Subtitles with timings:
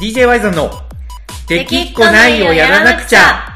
[0.00, 0.70] DJ ワイザンの
[1.46, 3.54] できっこないをやらなくちゃ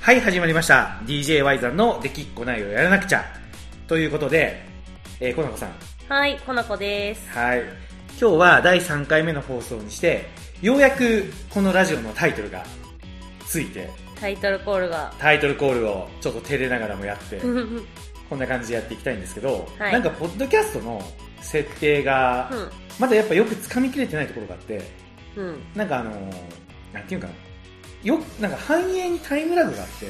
[0.00, 1.00] はい、始まりました。
[1.04, 3.24] DJ ワイザンのできっこないをやらなくちゃ。
[3.88, 4.62] ということで、
[5.18, 5.70] えー、コナコさん。
[6.08, 7.28] はい、こなこです。
[7.30, 7.91] はい。
[8.22, 10.26] 今日は第3回目の放送にして、
[10.60, 12.64] ようやくこのラジオのタイトルが
[13.44, 15.12] ついて、タイトルコールが。
[15.18, 17.40] タイトルコールをちょっと照れながらもやって、
[18.30, 21.02] こんな感じでやっていきたいんですけど、はいなんかポッドキャストの
[21.40, 22.48] 設定が、
[23.00, 24.80] まだやっぱよく掴みきれてないところがあって、
[25.34, 25.44] うん。
[25.44, 25.56] うん。
[25.74, 27.32] なんかあのーなんていうかな、
[28.04, 30.06] よなんか反映にタイムラグがあって、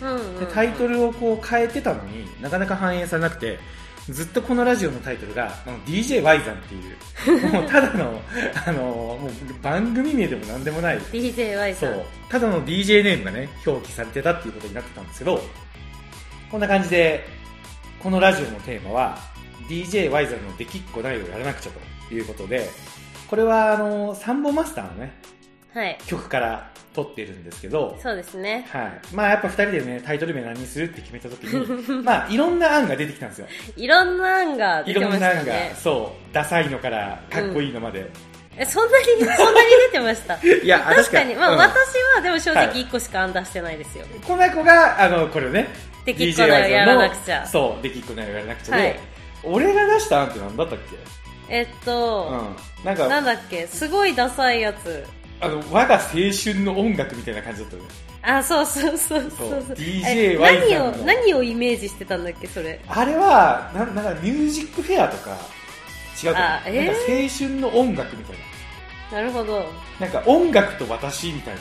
[0.00, 0.40] うん、うん。
[0.40, 3.58] でタイトルをこう変えてたのになかなか反映されなくて
[4.08, 5.50] ずっとこのラジオのタイトルが
[5.86, 8.20] DJY さんっていう もうただの
[8.66, 11.94] あのもう番組名でもなんでもない DJY さん。
[11.94, 15.42] そうただの DJ ネームがね表記されてたっていうことになってたんですけど
[16.50, 17.24] こんな感じで
[18.02, 19.18] このラジオのテーマは
[19.68, 21.70] DJY さんのできっこないをやらなくちゃ
[22.08, 22.68] ということで
[23.28, 25.41] これはあのサンボマスターのねはい。
[26.06, 28.66] 曲から撮ってるんですけどそうですね。
[28.70, 28.92] はい。
[29.14, 33.46] まあやっぱ二人でね、タイトル名何にするって決めた時に、 まあいろんな案が出てきたんですよ。
[33.76, 35.74] いろんな案が出いてまろんな案が、したね。
[35.82, 38.06] そう、ダサいのからかっこいいのまで。
[38.58, 40.34] え、そんなに、そんなに出てました？
[40.44, 41.34] いや、確かに。
[41.34, 41.70] まあ、うん私
[42.16, 44.04] はでも正はい直1個しか案出してないですよ。
[44.26, 45.68] この子が、あの、これをね、
[46.04, 49.00] できっこないをやらなくちゃそう、できっこないをやらなくちゃで、はい
[49.44, 50.96] 俺が出した案って何だったっけ？
[51.48, 52.84] えっと、うん。
[52.84, 55.04] なんか、なんだっけ、すごいダサいやつ。
[55.42, 57.88] あの、我が青春の音楽みたいな感じだったよね。
[58.22, 59.76] あ、そうそうそうそうそうそう。
[59.76, 62.80] DJY え何を、何をイメージしてたんだっけ、それ？
[62.86, 65.36] あれは、ななんかミュージックフェアとか、
[66.22, 66.86] 違うかえー？
[66.86, 68.36] なんか青春の音楽みたい
[69.10, 69.18] な。
[69.18, 69.66] なるほど。
[69.98, 71.60] なんか音楽と私みたいな、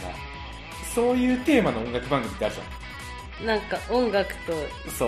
[0.94, 2.56] そういうテーマの音楽番組ってある
[3.40, 4.54] じなんか音楽と。
[4.88, 5.06] 人？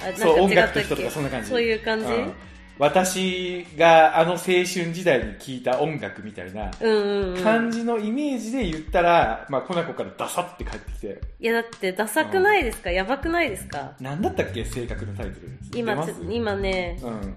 [0.00, 1.50] あ、なんかそう、音楽と人とかそんな感じ。
[1.50, 2.32] そういう感じ、ん
[2.78, 7.42] 私があの青春時代に聴いた音楽みたいなうんうんうん。
[7.42, 13.92] 感じのイメージで言ったら、まあ、コナコからダサって帰ってきて、いやだってダサくないですか、やばくないですか？
[14.00, 14.64] なんだったっけ？
[14.64, 15.58] 正確なタイトル。
[15.74, 17.36] 今今ね、うん。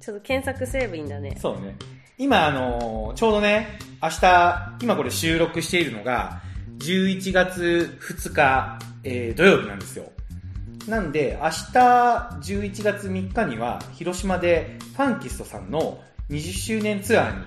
[0.00, 1.36] ちょっと検索すればいいんだね。
[1.40, 1.76] そうね。
[2.18, 6.42] 今、あのーちょうどね、明日、今これ収録しているのが、
[6.78, 10.10] 11月2日、えー土曜日なんですよ。
[10.88, 11.52] なんで、明日、
[12.42, 16.00] 11月3日には、広島で、ファンキストさんの
[16.30, 17.44] 20周年ツアーに、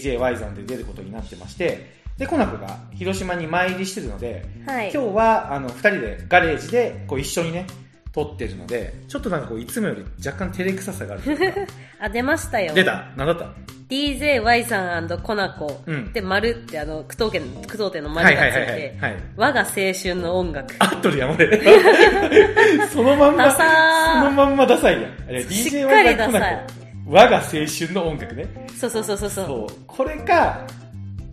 [0.00, 4.90] DJY さんで出ることになってまして、で、コナコが広島に参りしてるので、はい。
[4.92, 7.66] 今日は、あの、二人でガレージで、こう一緒にね、
[8.12, 11.60] 撮ってるので、ちょっとなんかこう、いつもより若干照れくささがあるというか。
[12.00, 12.74] あ、出ましたよ。
[12.74, 13.46] 出たなんだった
[13.88, 15.82] ？DJY さんコナコ。
[15.86, 18.98] うんで、丸ってあの、句読点、句読点の丸がついはいはいはいて、
[19.36, 20.74] 我が青春の音楽。
[20.78, 21.60] 合っとるやん、俺。
[22.92, 25.12] そのまんま、そのまんまダサいやん。
[25.28, 28.46] あれし DJ っかりダサいワイザンコナコ我が青春の音楽ね。
[28.78, 29.46] そうそうそうそうそう。
[29.46, 29.74] そう。
[29.86, 30.66] これか、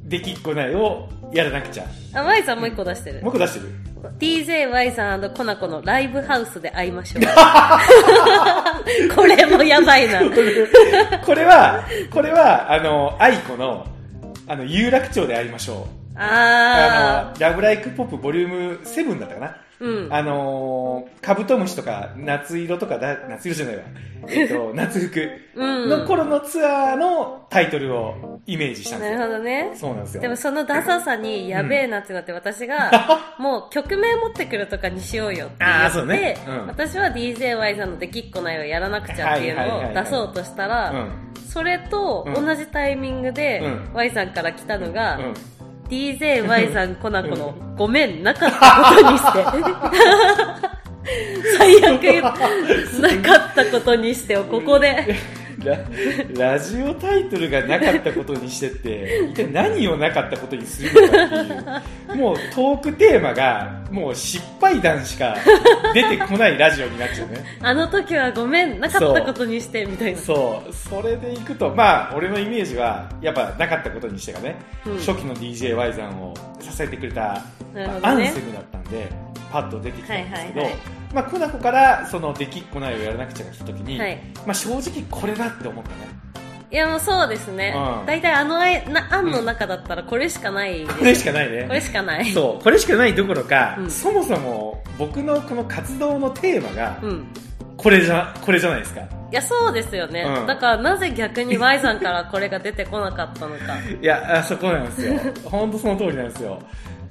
[0.06, 1.86] できっこないをやらなくちゃ。
[2.14, 3.30] あ、Y さんもう一個出してるもう。
[3.30, 3.89] 一個出してる？
[4.20, 7.24] DJY さんコナコのライブハウスで会いましょう。
[9.16, 10.20] これもやばいな。
[10.20, 10.68] これ
[11.26, 13.86] これは、これは、あの、愛子の、
[14.48, 15.99] あの、有楽町で会いましょう。
[16.20, 19.48] ああの、ラブライクポップボリューム7だったかな。
[19.48, 19.70] ー。
[19.80, 20.14] うん。
[20.14, 23.84] あのー、カブトムシとか夏色とかだ、夏色じゃないわ。
[24.28, 29.28] えっと、 夏服うんの頃のツアーのタイトルをイメージしたんですなよ。
[29.28, 29.72] るほどね。
[29.76, 30.22] そうなんですよ。
[30.22, 32.92] でもそのダサさにやべえなってなって 私が、
[33.38, 41.10] もう曲名持ってくるとかにしようよって言って、ねうん私は DJY さんのできっこないをやらなくちゃっていうのを出そうとしたら、うん。
[41.48, 45.34] それとうん同じタイミングで、うん Y さんから来たのが、うん。
[45.90, 49.46] DJY さんコナコのごめんなかったことにして。
[51.58, 52.30] 最悪な
[53.22, 55.16] かったことにしてをここで。
[55.64, 65.36] ララジオタイトルがなかったことにしてって、一体何をなかったことにするのかっていう、もうトークテーマが、もう失敗談しか
[65.94, 67.44] 出てこないラジオになっちゃうね。
[67.62, 70.20] あの時はごめんなかったことにしてみたいな。
[70.20, 74.56] そう、それでいくと、まあ、俺のイメージは、やっぱなかったことにしてがね、
[74.86, 74.98] うん。
[74.98, 78.00] 初期の DJY さんを支えてくれた、ね。
[78.02, 79.10] アンセムだったんで、
[79.52, 86.20] パッと出てきたんですけど、はいはいはいまあ、コナコから、その、できっこないをやらなくちゃが来た時に、はいまあ、正直これだって思ったね。
[86.72, 88.06] いやもうそうですねうん。
[88.06, 90.86] 大体あの案の中だったらこれしかない。
[90.86, 91.66] これしかないね。
[91.68, 92.32] これしかない。
[92.32, 97.28] そう、これしかないどころか、うんそもそも僕のこの活動のテーマが、うん。
[97.76, 99.02] これじゃ、これじゃないですか。
[99.02, 100.22] いや、そうですよね。
[100.22, 103.78] うんだからなぜ逆に Y さんからこれが出てこなかったのか。
[104.00, 105.20] いや、あそこなんですよ。
[105.46, 106.62] 本当その通りなんですよ。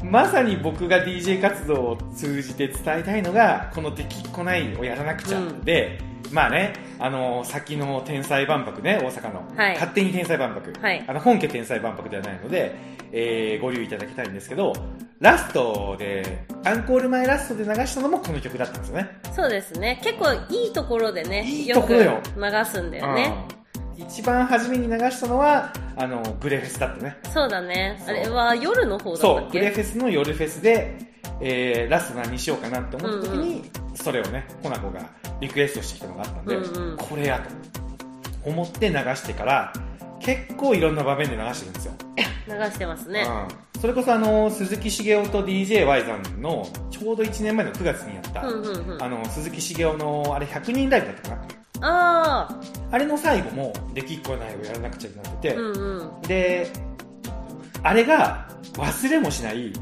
[0.03, 5.99] まさに僕が DJ 活動を通じて伝えたいのが、このできっこないをやらなくちゃうんで、
[6.31, 9.57] まあね、あの、先の天才万博ね、大阪の。
[9.57, 10.73] はい勝手に天才万博。
[10.81, 12.75] はいあの、本家天才万博ではないので、
[13.13, 14.73] えーご留意いただきたいんですけど、
[15.21, 19.09] ラストで、アンコール前ラストで流したのもこの曲だったんですよね。
[19.35, 20.01] そうですね。
[20.03, 23.33] 結構いいところでね、いいところよく流すんだよね。
[23.53, 23.59] うん
[23.99, 27.17] 一番初めに流したのは、あの、グレフェスだったね。
[27.35, 28.01] そうだね。
[28.07, 30.97] あれは夜の方だったっ、そうグレけフェスの夜フェスで、
[31.41, 35.01] えー、ラスト何しようかなって思った時に、それをね、コナコが
[35.41, 39.73] リクエストしてきたのがあったんで、うんうんこれやと思って流してから、
[40.21, 41.93] 結構いろんな場面で流してるんですよ。
[42.49, 43.27] 流してますね。
[43.75, 49.03] うん、それこそあの、鈴木茂雄と DJY さんの、ちょうど1年前の9月にやった、うんうんうん。
[49.03, 51.43] あの、鈴木茂雄の、あれ100人ライブだったかな？
[51.81, 52.49] あ
[52.91, 56.23] あれの最後も、できっこないをやらなくちゃいけなくて、あ、うんうん。
[56.23, 56.67] で、
[57.83, 59.73] あれが忘れもしない、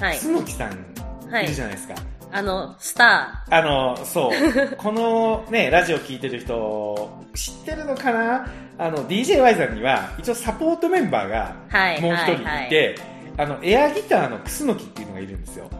[0.00, 0.18] はい。
[0.18, 1.94] 楠木さんはいいるじゃないですか。
[2.32, 4.30] あの、スタあの、そう。
[4.78, 8.46] このね、ラジオ聞いてる人、知ってるのかな？
[8.78, 11.76] あの、DJY さんには、一応サポートメンバーがー。
[11.76, 12.00] はい。
[12.00, 12.94] もう一人いて、はいはい
[13.40, 15.70] あの、エアギターのクスノキっていうのがいるんですよ。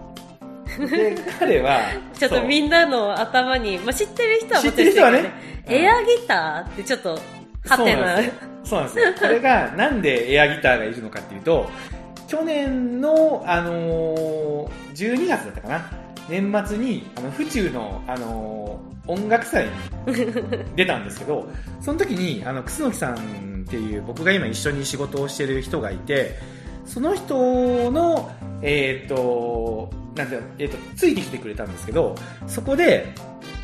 [0.78, 1.80] で、彼は、
[2.18, 5.32] ちょっとみんんなの頭に、まあ、知ってる人は知ってる人はね
[5.66, 7.18] エアギターってちょっと、
[7.68, 8.18] はてな。
[8.64, 9.12] そうなんですよ。
[9.18, 11.70] これが、なんでエアギターがいるのかっていうと、
[12.28, 15.90] 去年の、あのー12月だったかな。
[16.28, 19.70] 年末に、あの、府中の、あのー音楽祭に
[20.76, 21.48] 出たんですけど、
[21.80, 26.38] その時に、あの、楠木さんっていう、僕が今一緒に仕事をしてる人がいて、
[26.86, 28.30] その人の、
[28.62, 32.14] えっ、と、なんていうのえっ、と、ついてきてくれたんですけど、
[32.46, 33.12] そこで、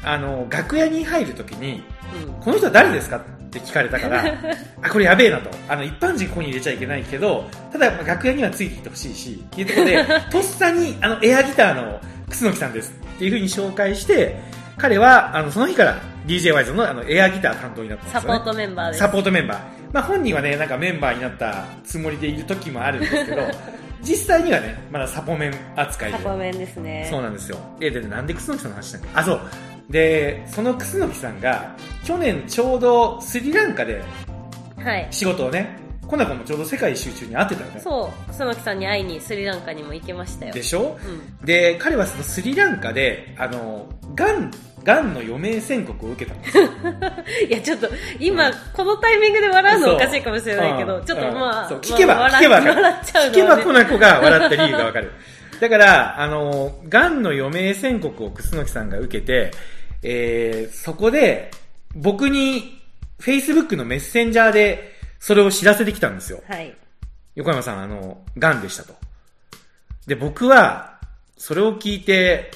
[0.02, 1.82] あの、楽屋に入る時に、
[2.14, 3.20] うんこの人は誰ですかっ
[3.50, 4.25] て聞かれたから、
[4.82, 5.50] あ、これやべえなと。
[5.69, 14.37] あの、一般人ここに入れちゃいけないけど、ただ、まあ楽屋にはついてきてほしいし、っていうところで、 とっさに、あの、エアギターの楠木さんですっていう風に紹介して、
[14.76, 18.26] 彼は、あの、その日から DJ ワイズのあの、エアギター担当になったんですよ、ね。
[18.28, 18.98] サポートメンバーです。
[19.00, 19.58] サポートメンバー。
[19.93, 23.43] まあ本人はね、なんかメンバーになったつもりでいる時もあるんですけど、
[24.02, 26.19] 実際にはね、まだサポメン扱いで。
[26.19, 27.08] サポメンですね。
[27.10, 27.58] そうなんですよ。
[27.81, 29.40] え、で、なんで楠木さんの話したんあ、そう。
[29.90, 34.02] で、その楠木さんが、去年ちょうどスリランカで
[34.76, 35.08] はい。
[35.10, 37.81] 仕事をね、コナコもちょうど世界一周中に会ってたよね。
[37.81, 40.52] そう、楠木さんに会いにスリランカにも行きましたよ。
[40.52, 40.96] でしょ？
[41.40, 41.46] うん。
[41.46, 44.52] で、彼はそのスリランカで、あの、ガン、
[44.87, 46.65] ガンの余命宣告を受けたんですよ。
[47.49, 47.91] いや、ちょっと、
[48.21, 55.12] 今、このタイミングで笑うのおかしいかもしれないけど、うんちょっとうんまあ、聞けば、まあ聞けばわかる笑っちゃうの聞けばはねコナコが笑った理由がわかる。
[55.61, 59.50] だから、あの、ガンの余命宣告を楠木さんが受けて、
[60.05, 61.50] えー、そこで、
[61.97, 62.81] 僕に、
[63.19, 66.44] Facebook のメッセンジャーで、それを知らせてきたんですよ。
[66.47, 66.77] はい。
[67.35, 68.94] 横山さん、あの、癌でしたと。
[70.06, 71.00] で、僕は、
[71.37, 72.53] それを聞いて、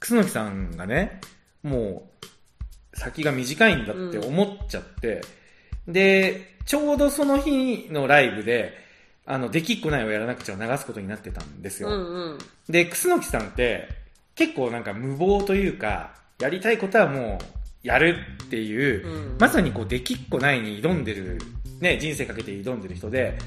[0.00, 1.20] 楠木さんがね、
[1.66, 5.20] もう、先が短いんだって思っちゃって、
[5.86, 8.72] で、ちょうどその日のライブで、
[9.26, 11.88] あの、できっこないをやらなくちゃ流すことになってたんですよ。
[11.88, 12.38] うんうん。
[12.68, 13.88] で、楠木さんって、
[14.34, 21.38] 結構なんか無謀というか、やりたいことはもう、やるっていう、うんまさにこう、できっこないに挑んでる、
[21.80, 23.38] ね、人生かけて挑んでる人で、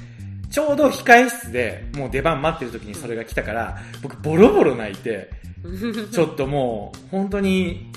[0.50, 5.30] ちょうど控え室でもう出番待ってる時にそれが来たから、僕ボロボロ泣いて、
[6.10, 7.90] ちょっともう、本当に、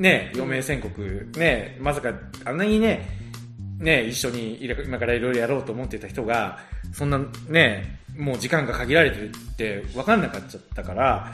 [0.00, 2.12] ね、余命宣告、ね、まさか
[2.46, 3.06] あんなにね、
[3.78, 6.58] ね、一緒に今からいろいろやろうと思ってた人が、
[6.92, 11.30] そんなね、もう時間が限られてるって分かんなかっちゃったから、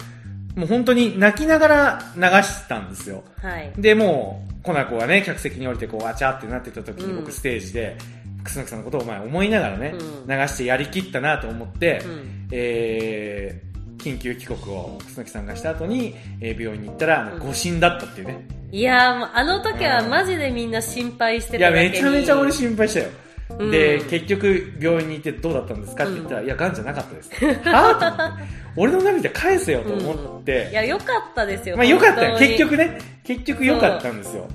[0.56, 3.22] もう本当に泣きながら流したんですよ。
[3.36, 3.72] はい。
[3.76, 7.96] で、もう、コナコがね、客席に降りてこう、あちゃってなってた時にうん僕ステージで、
[8.42, 13.75] 楠木さんのことをお前思いながらね、うん流してやりきったなと思って、うんえー、
[14.06, 18.46] 緊急帰国を楠木さんがした後に、えー病院に行ったら、誤診だったっていうね。
[18.70, 21.92] いやー、もうあの時はマジでみんな心配していや、ただけに。
[21.92, 23.06] めちゃめちゃ俺心配したよ。
[23.08, 27.30] うんで、結局、病院に行ってどうだったんですかって言ったら、いや、癌じゃなかったです。
[27.64, 28.44] はて。
[28.76, 31.76] 俺の涙返せよと思って、いや、よかったですよ。
[31.76, 32.36] まあよかったよ。
[32.38, 32.56] 結。
[32.56, 32.98] 局ね。
[33.24, 34.46] 結局よかったんですよ。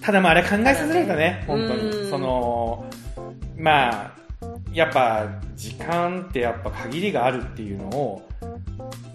[0.00, 1.44] ただまああれ考えさせられたね。
[1.48, 2.10] うん本当に。
[2.10, 2.84] その、
[3.58, 4.12] まあ、
[4.72, 5.26] やっぱ
[5.56, 8.27] 時間ってやっぱ限りがあるっていうのを、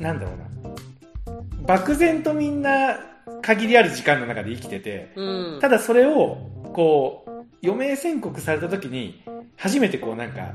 [0.03, 1.63] なんだろうな。
[1.65, 2.99] 漠然とみんな
[3.41, 5.59] 限りある時間の中で生きてて、うん。
[5.61, 6.37] ただそれを、
[6.73, 7.31] こう、
[7.63, 9.23] 余命宣告された時に、
[9.57, 10.51] 初めてこうなんか、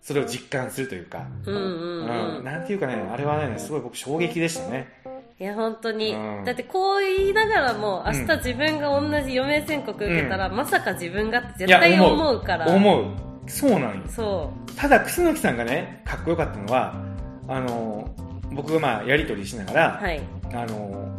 [0.00, 2.36] それを実感するというか、うんうんうん。
[2.38, 4.88] うん、なんていうかね、あれはね、すごい僕衝撃でしたね。
[5.40, 6.14] いや、本当に。
[6.14, 12.68] うんだってこう言いながらも、明うん日自分が同じ余命宣告受けたら、まさか自分がって絶対思うから。
[12.68, 13.04] 思う。
[13.46, 14.02] そうなんよ。
[14.08, 16.94] そただ、楠木さんがね、かっこよかったのは、
[17.48, 18.08] あの、
[18.54, 20.04] 僕がまあ、やりとりしながら、う。
[20.04, 20.20] はい。
[20.52, 21.14] あの、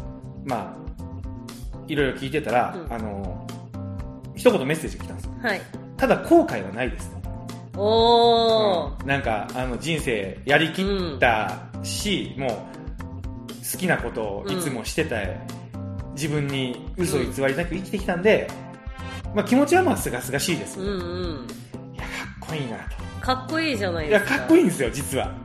[0.45, 0.85] まあ、
[1.87, 3.47] いろいろ聞いてたら、うんあの、
[4.35, 5.31] 一言メッセージが来たんですよ。
[5.41, 5.61] はい。
[5.97, 7.09] ただ、後悔はないです
[7.73, 7.81] と。
[7.81, 9.01] おー。
[9.01, 10.85] うんなんか、あの、人生やりきっ
[11.19, 12.49] たし、もう、
[13.71, 15.17] 好きなことをいつもしてた、
[16.13, 18.47] 自分に嘘偽りなく生きてきたんで、
[19.35, 20.79] まあ気持ちはまあ、すがすがしいです。
[20.79, 21.47] うんうん。
[21.93, 22.09] いや、か
[22.45, 22.77] っこいいな
[23.21, 24.09] かっこいいじゃないと。
[24.11, 24.39] いや、ですか。
[24.39, 25.44] かっこいいんですよ、実は。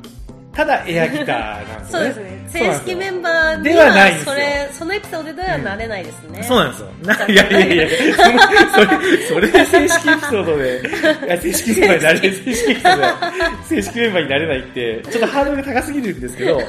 [0.52, 2.00] ただ、エアギターなんですね。
[2.00, 2.20] うですね。
[2.20, 6.42] そうですよ正式メンバーにではないんですよそれ、そのエピソードではなれないですね。
[6.42, 6.88] そうなんですよ。
[7.04, 7.88] ないやいやいや、
[8.74, 10.82] それ、それで正式エピソードで、
[11.26, 13.06] いや正式メンバーになれ、正式エピソードで、
[13.68, 16.60] 正式メンバーになれないって、ちょっとハードルが高すぎるんですけど、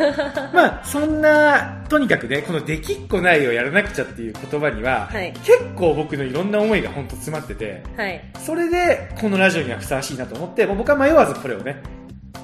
[0.54, 8.22] まあ、そんな、とにかくね、このできっこないをやらなくちゃっていう言葉には、はい結構僕のいろんな思いが本当詰まってて、はい。
[8.40, 11.82] それで、このラジオにはふさわしいなと思って、もう僕は迷わずこれをね、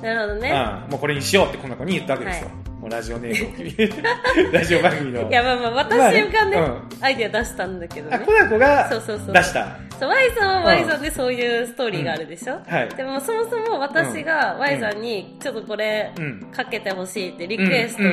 [0.01, 0.51] なるほどね。
[0.85, 2.49] うん、もうこれにしようってこの子に言ったわけですよ。
[2.79, 3.89] もうラジオネー
[4.45, 5.27] ムを ラジオ番組の。
[5.27, 8.31] いや、まあまあ、私がね、うアイディア出したんだけどあ、ねコ。
[8.31, 9.77] ナコがそうそうそう出した。
[9.99, 12.89] そう、Y さんは Y さんでそういうストーリーがあるでしょ、はい。
[12.95, 16.47] でもそもそも私が Y さんにちょっとこれうん。
[16.55, 18.03] かけてほしいってリクエスト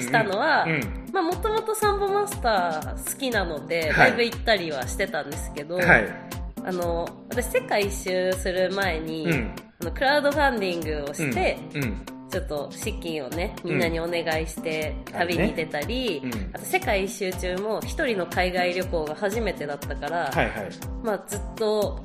[0.00, 6.28] したのはうんうんうんまあもともとサンボマスター好きなのではいライブ行ったりはしてたんですけど、はい。
[6.68, 9.54] あの私世界一周する前に、うん。
[9.80, 11.82] あのクラウドファンディングをして、うん。
[11.82, 12.06] うん。
[12.30, 16.50] ちょっと資金をねみんなにお願いしてうん旅に出たり、うん。
[16.52, 20.70] あと世界一周中も一人の海外旅行が初めてだったから、はいはい。
[21.02, 22.04] まあ、ずっと、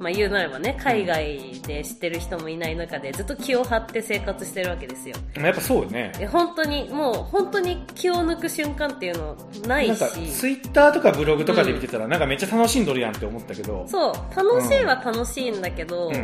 [0.00, 5.14] まあ、言うなればね海外で知ってる人もいない中でずっと気を張って生活してるわけですよ。
[5.36, 6.12] やっぱそうよね。
[6.18, 9.88] え本当にもう本当に気を抜く瞬間っていうのないし。
[9.88, 13.84] なんか、ツイッターとかブログとかで見てたら、なんかめっちゃ楽しんどるやんって思ったけど。
[13.86, 14.14] そう。
[14.34, 16.14] 楽しいは楽しいんだけど、うん。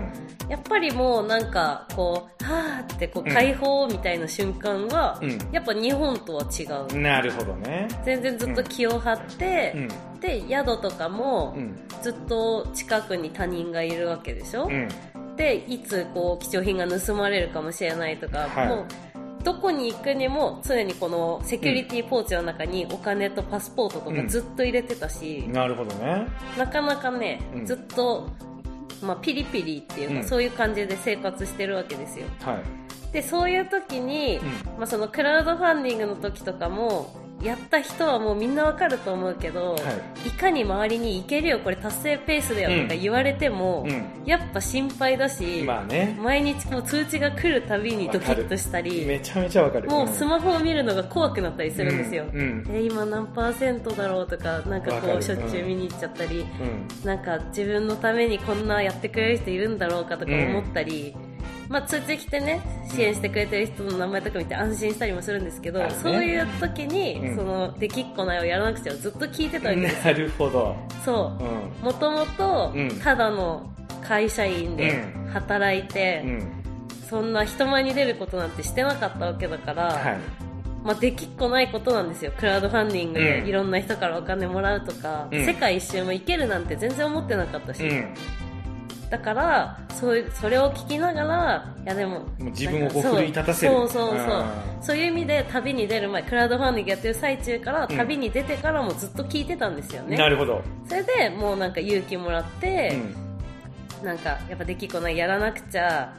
[0.48, 5.38] やっぱりもうなんかこうはーってこう解放みたいな瞬間は、うん。
[5.52, 6.62] やっぱ日本とは違
[6.94, 6.98] う。
[6.98, 7.88] なるほどね。
[8.06, 9.74] 全然ずっと気を張って
[10.16, 10.20] う、ん。
[10.20, 11.76] で宿とかもうん。
[12.02, 14.88] ずっと近くに他人がいるわけでしょ、うん。
[15.36, 18.86] でいつこう貴重品が盗まれるかもしれないとか、はいもう
[19.44, 26.26] どこに行くにも常にこのセキュリティポーチの中にお金とパスポートとかずっと入れてたし、なるほどね。
[26.58, 28.28] なかなかね、うんずっと、
[29.00, 33.12] まあ、ピリピリっていうか、うんそういう感じで生活してるわけですよはい。
[33.12, 34.42] でそういう時に、う
[34.78, 39.78] まあ、そのクラウドファンディングの時とかもやった人はもうみんなわかると思うけど、、は
[40.26, 44.04] いかに周りに行けるよこれ達成ペースだよとか言われても、うん。
[44.26, 46.16] やっぱ心配だし、まあね。
[46.20, 49.88] 毎日こう通知が来るたびにドキッとしたりめちゃめちゃわかる。
[49.88, 52.64] もうスマホを見るのが怖くなったりするんですよ、うん。
[52.68, 52.76] うん。
[52.76, 57.06] え今何パーセントだろうとかなんかこうしょっちゅう見に行っちゃったり、うん。
[57.06, 61.14] なんか自分のためにこんなやってくれる人いるんだろうかとか思ったり、
[61.68, 65.90] まあ通知来てね支援してくれてる人の名前とか見て安心したりもするんですけど、ね。
[66.02, 67.36] そういう時に、うん。
[67.36, 70.76] そのできっこないをやらなくちゃずっと聞いてたわけですなるほど。
[71.04, 71.44] そう。
[71.44, 71.84] うん。
[71.84, 72.88] もともとうん。
[73.00, 73.68] ただの
[74.02, 75.30] 会社員でうん。
[75.32, 76.52] 働いて、うん。
[77.08, 80.18] そんな人前に出ることなんてしてなかったわけだから、はい。
[80.84, 82.32] まあ、できっこないことなんですよ。
[82.38, 83.48] クラウドファンディングでうん。
[83.48, 85.44] いろんな人からお金もらうとか、うん。
[85.44, 88.14] 世界一周も行けるなんて全然思ってなかったし、うん。
[89.10, 93.72] だからそそれを聞きながらいやでももう自分をこう奮い立たせる。
[93.72, 100.62] そうそうそうそうあそういう意味で旅に出る前クラウドファンディングやってる最中からうん旅に出てからもずっと聞いてたんですよーね、なるほど。
[100.88, 102.98] それでもうなんか勇気もらって、
[104.00, 104.06] うん。
[104.06, 106.12] なんかやっぱできっこないやらなくちゃ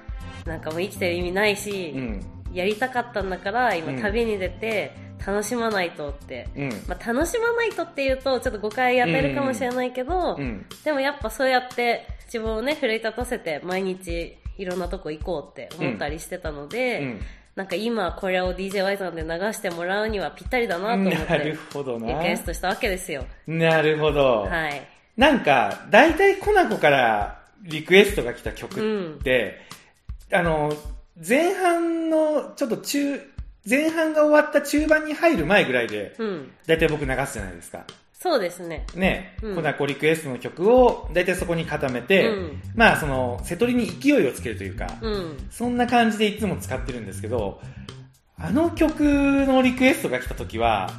[0.45, 2.25] なんかもう生きてる意味ないし、うん。
[2.53, 4.93] やりたかったんだから今うん旅に出て
[5.25, 6.69] 楽しまないとって、うん。
[6.87, 10.65] まあ、楽しまないとっていうとちょっと誤解与えるかもしれないけど、うん。
[10.83, 17.21] でもやっぱそうやって自分をね奮い立たせて毎日いろんなとこ行こうって思ったりしてたので、うん。
[17.55, 22.27] なんか今これを DJY さんで流してもらうにはぴったりだなと思っなてるほどリクな。
[22.27, 24.43] エストしたわけですよなるほど。
[24.43, 29.61] はいなんか、大体コナコからリクエストが来た曲って、
[30.31, 30.71] あの、
[31.27, 33.19] 前半の、ちょっと中、
[33.67, 37.83] 前半が終わった中盤に入る前ぐらいで、うん大体僕流すじゃないですか。
[38.19, 38.85] そうですね。
[38.95, 39.55] ね、うん。
[39.55, 42.61] コナコリクエストの曲を大体そこに固めて、うん。
[42.75, 45.37] まあその、瀬戸りに勢いをつけるというか、うん。
[45.51, 47.61] そんな感じでいつも使ってるんですけど、
[48.39, 50.89] あの曲のリクエストが来た時は、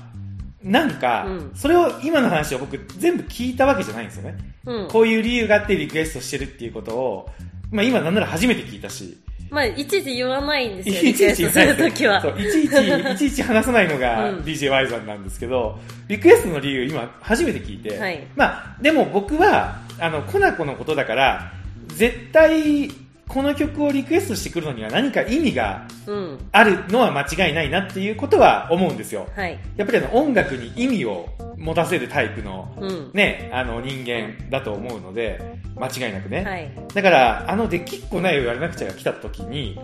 [0.63, 1.51] なんか、うん。
[1.55, 4.37] それを、今の話を僕全部聞いたわけじゃないんですよね。
[4.67, 4.89] うん。
[4.89, 7.31] こういう理由があってリクエストしてるっていうことを、
[7.73, 9.19] まあ今なんなら初めて聞いたし、
[9.51, 12.21] まあ、いちいち言わないんですよ、いちいちするときは。
[12.21, 12.29] そ。
[12.31, 14.39] ういちいち、いちいち話さないのが うん。
[14.41, 15.79] DJY さんなんですけど、
[16.09, 18.27] リクエストの理由今初めて聞いて、はい。
[18.37, 21.53] まあ、でも僕は、あの、コナコのことだから、
[21.89, 22.91] 絶対、
[23.29, 26.39] この曲をリクエストしてくるのには何か意味がうん。
[26.51, 29.29] あるのは間違いないなっていうことは思うんですよ。
[29.37, 29.59] はい。
[29.77, 33.11] やっぱりあの音楽に意味を持たせるタイプのうん。
[33.13, 35.41] ね、あの人間だと思うので、
[35.77, 36.43] 間違いなくね。
[36.43, 36.71] はい。
[36.95, 39.79] だから、あのできっこないをやらなくちゃが来た時に、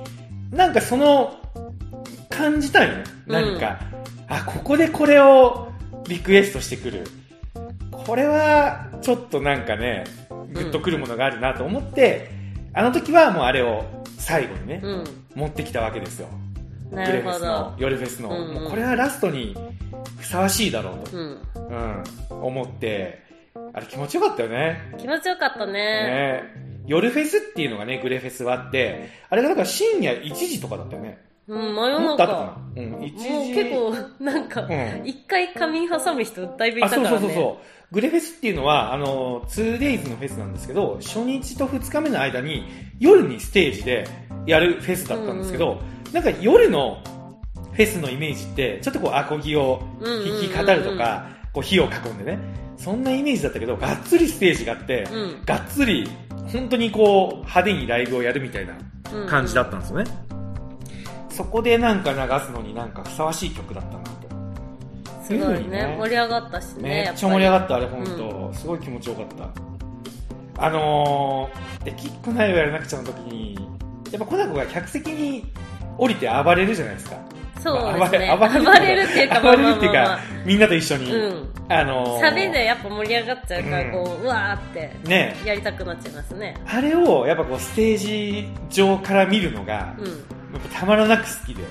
[0.50, 1.38] なんかその、
[2.30, 2.94] 感じたいの
[3.26, 3.78] 何か、
[4.28, 5.68] あ、ここでこれを
[6.08, 7.04] リクエストしてくる。
[7.90, 10.04] これは、ちょっとなんかね、
[10.52, 12.43] グッとくるものがあるなと思って、
[12.74, 13.84] あの時はもうあれを
[14.18, 15.04] 最後にね、うん。
[15.34, 16.28] 持ってきたわけですよ。
[16.90, 19.56] なるほグレフェスのど。、夜フェスの、うんうんもうこれはラストに
[20.18, 21.42] ふさわしいだろうと、うん。
[22.30, 23.22] うん、思って、
[23.72, 24.92] あれ気持ちよかったよね。
[24.98, 25.72] 気持ちよかったね。
[25.72, 26.42] ね
[26.86, 31.18] 夜フェスっていうのがね、グレフェスはあって、あれがだから深夜1時とかだったよね。
[31.46, 32.08] うん、真夜中。
[32.08, 32.82] もっと後かな。
[32.82, 33.30] うん、1時。
[33.30, 33.70] もう結
[34.18, 37.08] 構、なんか、うん一回仮眠挟む人だいぶいたあ、からね。
[37.10, 37.94] そうそうそうそう。
[37.94, 42.64] グレフェスっていうのは、あの、2days のフェスなんですけど、初日と2日目の間に、
[42.98, 44.04] 夜にステージで
[44.46, 45.80] やるフェスだったんですけど、
[46.12, 47.02] なんか夜の
[47.72, 52.38] フェスのイメージって、ちょっとこう、アコギを弾き語るとか、こう、火を囲んでね、
[52.76, 56.08] そんなイメージだったけど、がっつりステージがあって、うんがっつり、
[56.52, 58.74] 本当にこう、派手にライブをやるみたいな
[59.12, 60.04] うん感じだったんですよね。
[61.34, 64.14] そこでなんか流すのになんかふさわしい曲だったなと。
[65.24, 66.82] すごいねね盛り上がったしね。
[66.82, 69.26] めっちゃ盛り上がった、あれ、本うん当、すごい気持ちよかっ
[70.54, 70.64] た。
[70.66, 73.54] あのー、できっこないをやらなくちゃの時に、
[74.12, 75.44] やっぱコナコが客席に
[75.98, 77.16] 降りて暴れるじゃないですか。
[77.64, 78.36] そうですね。
[78.38, 81.10] まあ暴れるっていうか、暴れるっていうかみんなと一緒に。
[81.14, 81.48] うん。
[81.70, 86.54] あのー、サビでやっぱ盛り上がっちゃうから、うんこう、うわーって、ね、やりたくなっちゃいますね。
[86.66, 90.06] あれをやっぱこうステージ上から見るのが、やうん。
[90.06, 90.08] っ
[90.74, 91.64] ぱたまらなく好きで。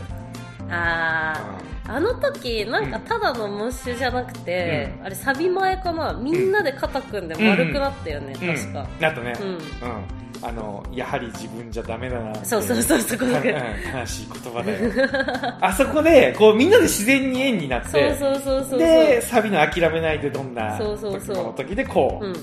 [0.72, 8.88] あー、あの時、なんかただのモッシュじゃなくて、あれサビ前かなみんなで肩組んで丸くなったよね、うん、確か。
[9.00, 9.60] あとね、うんうん。
[10.46, 12.36] あの、やはり自分じゃダメだな。
[12.44, 13.50] そうそうそう、そこうんだけ。
[13.96, 15.58] 悲しい言葉だよ。
[15.62, 18.80] あそこで、こうみんなで自然に円になって、そうそうそうそう。
[18.80, 22.34] で、サビの諦めないでどんなそうそうそう時の時でこう、うん。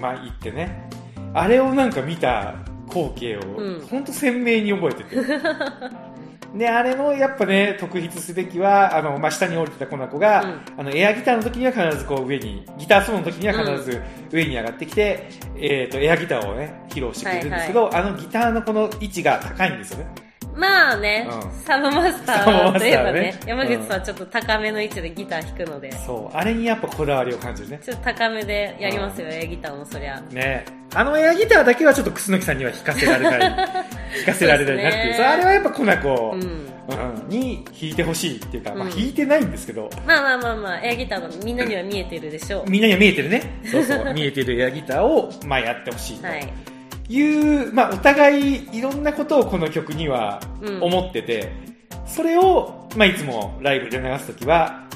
[0.00, 0.88] まあ言ってね。
[1.32, 2.54] あれをなんか見た
[2.88, 5.16] 光景を、うんほんと鮮明に覚えてて。
[6.54, 20.29] で、あれのやっぱね、特筆すべきは、あの、まあ、下に降りてたコナコが、あの、エアギターの時には必ずこう上に、ギターソロの時には必ず上に上がってきて、えっ、と、エアギターをね、披露してくれるんですけど、あのギターのこの位置が高いんですよね。
[20.54, 26.36] まあね、うんサブマスターといえばね、山口さんはちょっと高めの位置でギター弾くので、そう。
[26.36, 27.80] あれにやっぱこだわりを感じるね。
[27.84, 30.20] ちょっと高めでやりますよ、エアギターもそりゃ。
[30.30, 33.40] ねあのエアギターだけはちょっと楠木さんには弾かせられない。
[33.40, 33.76] 弾
[34.26, 35.14] かせられないなっていう。
[35.14, 36.40] そねあれはやっぱコナコ、うん。
[36.42, 36.70] うん
[37.28, 42.64] に弾いてほしいっていうか、まあうん弾いてないんですけど、まあまあまあまあ、エアギターのみんなには見えてるでしょう。
[42.70, 43.42] みんなには見えてるね。
[43.64, 46.48] そうそう、見えてるエアギターを、まあやってほしいとはい。
[47.10, 50.82] いう、まあお互いいろんなことをこの曲にはうん。
[50.82, 51.52] 思ってて、
[52.06, 54.86] それを、まあいつもライブで流すときは、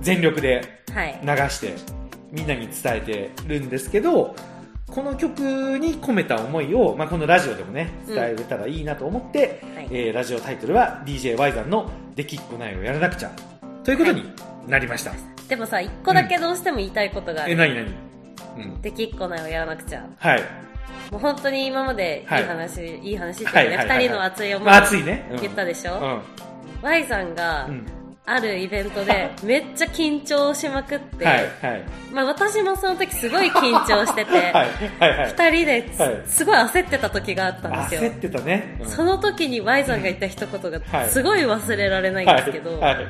[0.00, 1.20] 全力ではい。
[1.22, 1.74] 流して
[2.32, 4.34] みんなに伝えてるんですけど
[4.88, 9.88] この曲に込めた思いを、まあ、このラジオでもね伝えれたらいいなと思って、はい。
[9.90, 13.30] えーラジオタイトルは DJY さんの「できっこないをやらなくちゃ」
[13.84, 14.24] ということに
[14.66, 15.12] なりました、
[15.48, 17.56] でもさ、一個だけどうしても言いたいことがあえる。
[17.56, 17.86] 何何？
[18.56, 18.80] うん。
[18.80, 20.04] できっこないをやらなくちゃ。
[20.18, 20.42] はい
[21.10, 22.44] もう本当に今までいいはい。
[22.44, 26.22] 話、い、い話っていうかね、はいはいはい二人の熱い思いまあ熱いね、うん、言ったでしょ、うん
[26.82, 27.86] ?Y さんがう、ん。
[28.28, 31.42] あるイベントで めっちゃ緊張しまくって、はいは
[31.74, 31.82] い。
[32.12, 34.52] まあ私もその時すごい緊張してて、 はい
[34.98, 35.28] はいはい。
[35.28, 38.10] 二人ですごい焦ってた時があったんですよ。
[38.10, 38.16] 焦。
[38.16, 38.88] ってたね、うん。
[38.88, 41.08] その時に Y さんが言った一言はがい。
[41.08, 43.06] すごい忘れられないんですけど、はいはい。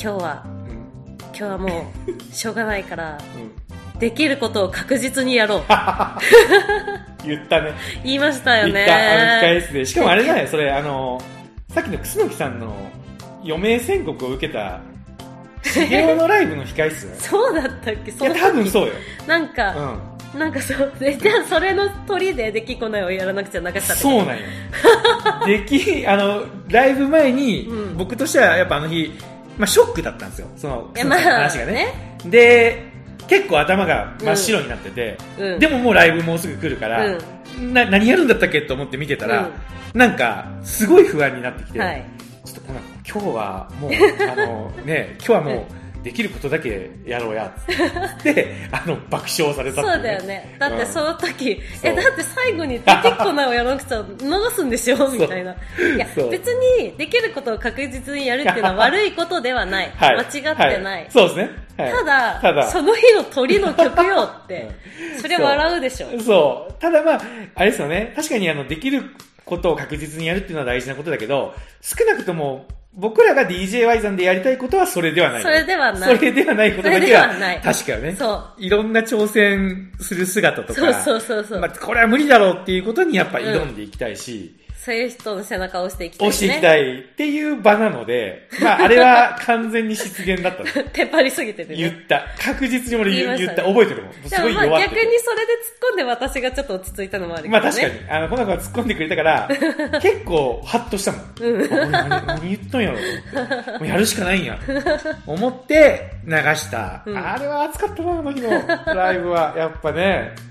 [0.00, 1.18] 今日は、うん。
[1.18, 3.67] 今日はもう、しょうがないから、うん
[3.98, 5.62] できることを確実にやろう。
[7.26, 7.72] 言ったね
[8.04, 8.72] 言いましたよね。
[8.72, 9.86] 言った、あの控え室で。
[9.86, 11.20] しかもあれだよ、それ、あの、
[11.74, 12.74] さっきの楠木さんの
[13.44, 14.80] 余命宣告を受けた、
[15.62, 17.08] 茂雄のライブの控え室？
[17.28, 18.10] そうだったっけ？
[18.10, 18.92] いや、その時多分そうよ。
[19.26, 20.00] なんうか、ん。
[20.38, 24.42] なんかそう、で、じゃあそれの鳥でできこないをやらなくちゃなかったそうなんよ。
[25.46, 29.12] でき、あの、ライブ前に、うん僕としてはやっぱあの日、
[29.56, 30.48] まあショックだったんですよ。
[30.56, 32.16] その、話がね。
[32.26, 32.87] で、
[33.28, 35.58] 結構頭が真っ白になってて、うん。
[35.58, 37.18] でももうライブもうすぐ来るから、
[37.60, 39.50] な何やるんだったっけと思って見てたら、
[39.94, 42.04] なんか、すごい不安になってきて、はい。
[42.44, 42.72] ちょっと
[43.10, 43.90] 今日はもう、
[44.30, 50.56] あのね、今日はもうできることだけやろうや、つって、 あの、爆笑されたっていそうだよね。
[50.58, 55.52] だってその時、そうえ、だって最後にできっこないをやらなくちゃ逃すんでしょ みたいな。
[55.52, 59.92] いや別にできることを確実にやるっていうのは悪いことではない。
[59.96, 60.16] はい。
[60.16, 61.00] 間違ってない。
[61.02, 61.50] はいそうですね。
[61.76, 64.68] はいただただ、その日の鳥の曲よって、
[65.12, 66.20] うんそれ笑うでしょ。
[66.20, 66.74] そう。
[66.80, 67.20] ただまあ、
[67.54, 68.12] あれですよね。
[68.14, 69.02] 確かにあの、できる
[69.44, 75.42] ことを確実にやるっていうのは大事なことだけど、少なくとも、僕らが DJY さんでやりたいことはそれではない。
[75.42, 78.16] それではないそれではないことだけそれでははない、確かよね。
[78.16, 78.54] そう。
[78.58, 81.60] いろんな挑戦する姿とか、そうそうそうそう。
[81.60, 84.56] まあ、これは無理だろうっていうことにやっぱ挑んでいきたいし、
[84.88, 86.28] そういう人の背中を押していきたい、ね。
[86.30, 90.70] 押していきたいっていう場なので、まあ、あれは完全に失言だったの。
[90.94, 91.78] テンパりすぎててね。
[91.78, 92.24] 言った。
[92.42, 93.64] 確実に俺言言った。
[93.64, 94.12] 覚えてるもん。
[94.14, 97.60] すごい弱ってて逆にそれで突っ込んで私がちょっと落ち着いたのもあるけどね。
[97.60, 99.48] まあ確かに、あの、この子が突っ込んでくれたから、
[100.00, 101.22] 結構、ハッとしたもん。
[101.38, 103.70] うん、何何言ったんやろと思って。
[103.72, 104.58] もうやるしかないんや。
[105.26, 107.02] 思って、流した。
[107.04, 108.50] うんあれは熱かったな、あの日の
[108.86, 109.54] ライブは。
[109.54, 110.47] やっぱね。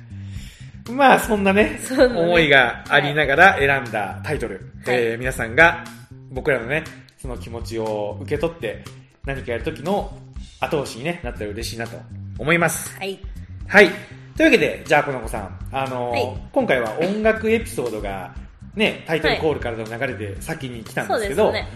[0.91, 4.55] まあ、そんなね、なね思いがありながら選んだタイトル。
[4.85, 5.83] はいえー皆さんが、
[6.31, 6.83] 僕らのね、
[7.17, 8.83] その気持ちを受け取って、
[9.25, 10.17] 何かやるときの
[10.59, 11.97] 後押しに、ね、なったら嬉しいなと
[12.39, 12.95] 思います。
[12.97, 13.19] はい。
[13.67, 13.89] はい。
[14.35, 18.33] というわけで、じゃあ、この子さん、あのーはい今回は音楽エピソードが、
[18.75, 21.67] ね、タイトルコールからの流れで先に来たんですけど、ですね。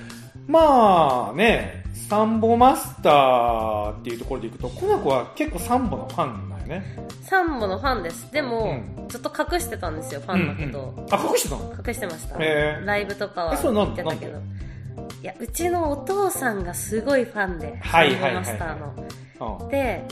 [0.47, 6.83] まあね、サンボマスターっていうところでいくと、この子は結構サンボのファンね。
[7.23, 8.31] サンボのファンです。
[8.31, 10.91] でも、うずっと隠してたんですよ、ファンのことを。
[10.97, 11.73] うんうんあ、隠してたの？
[11.87, 12.35] 隠してました。
[12.39, 14.41] へーライブとかはえそうなん言ってたけどなん。
[14.41, 18.93] いや、うちのお父さんがすごいファンで、はいはいはいはいサンボマスターの。
[18.97, 19.21] うん
[19.69, 20.03] で、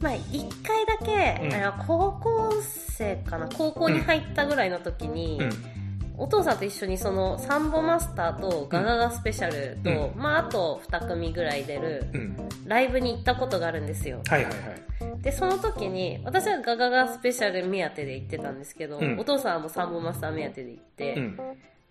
[0.00, 2.52] まあ、一回だけ、うんあの高校
[2.98, 5.50] 生かな、高校に入ったぐらいの時に、うん。
[6.22, 12.36] お父さんと一緒にそのサンボマスターとガガガスペシャルと、うまああと2組ぐらい出るうん。
[12.64, 14.22] ライブに行ったことがあるんですよ。
[14.28, 15.20] はいはいはい。
[15.20, 21.38] で、その時に、私はガガガスペシャル目当てで行ってたんですけど、うんお父さんはもうサンボマスター目当てで行って、うん。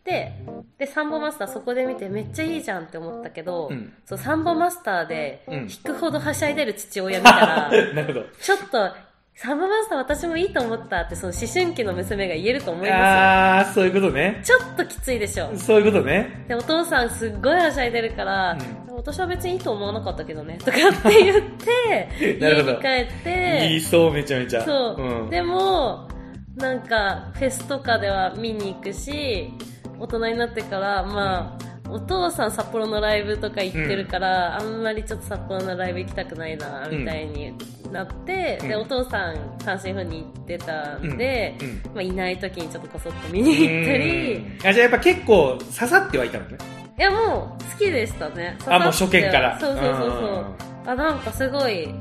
[0.05, 0.31] で、
[0.77, 8.25] で、サンボマスターそこで見てめっちゃいいじゃんって思ったけど、うんそう、サンボマスターでうん引くほどはしゃいでる父親見たら、 なるほど。
[8.41, 8.95] ちょっと、
[9.35, 14.41] サンボマスター私もいいと思ったってその思春期の娘が言えると思いまあー、そういうことね。
[14.43, 15.49] ちょっときついでしょ。
[15.57, 16.45] そういうことね。
[16.47, 18.57] で、お父さんすっごいはしゃいでるから、
[18.89, 24.61] う私は別にいいと思わなかったけどね、とかって言って、 なるほど家に帰って、言いそう、めちゃめちゃ。
[24.61, 25.29] そう、うん。
[25.29, 26.07] でも
[26.55, 29.53] なんかフェスとかでは見に行くし
[29.99, 37.53] 大人になってからまあお父さん札幌のライブとか行ってるから、あんまりちょっと札幌のライブ行きたくないなみたいに
[37.91, 38.67] なって、うん。
[38.69, 41.67] でお父さん単身赴任行ってたんで、うん。
[41.67, 41.75] うん。
[41.93, 44.67] まあ、いない時にちょっとこそっと見に行ったり、うん。
[44.67, 46.57] あ、じゃあやっぱ結構刺さってはいたのね。
[46.97, 48.57] いやもう好きでしたね。
[48.67, 49.59] あもう初見から。
[49.59, 50.45] そうそうそうそう。
[50.83, 50.89] うん。
[50.89, 51.93] あなんかすごい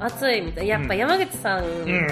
[0.00, 1.62] 熱いみたいやっぱ山口さん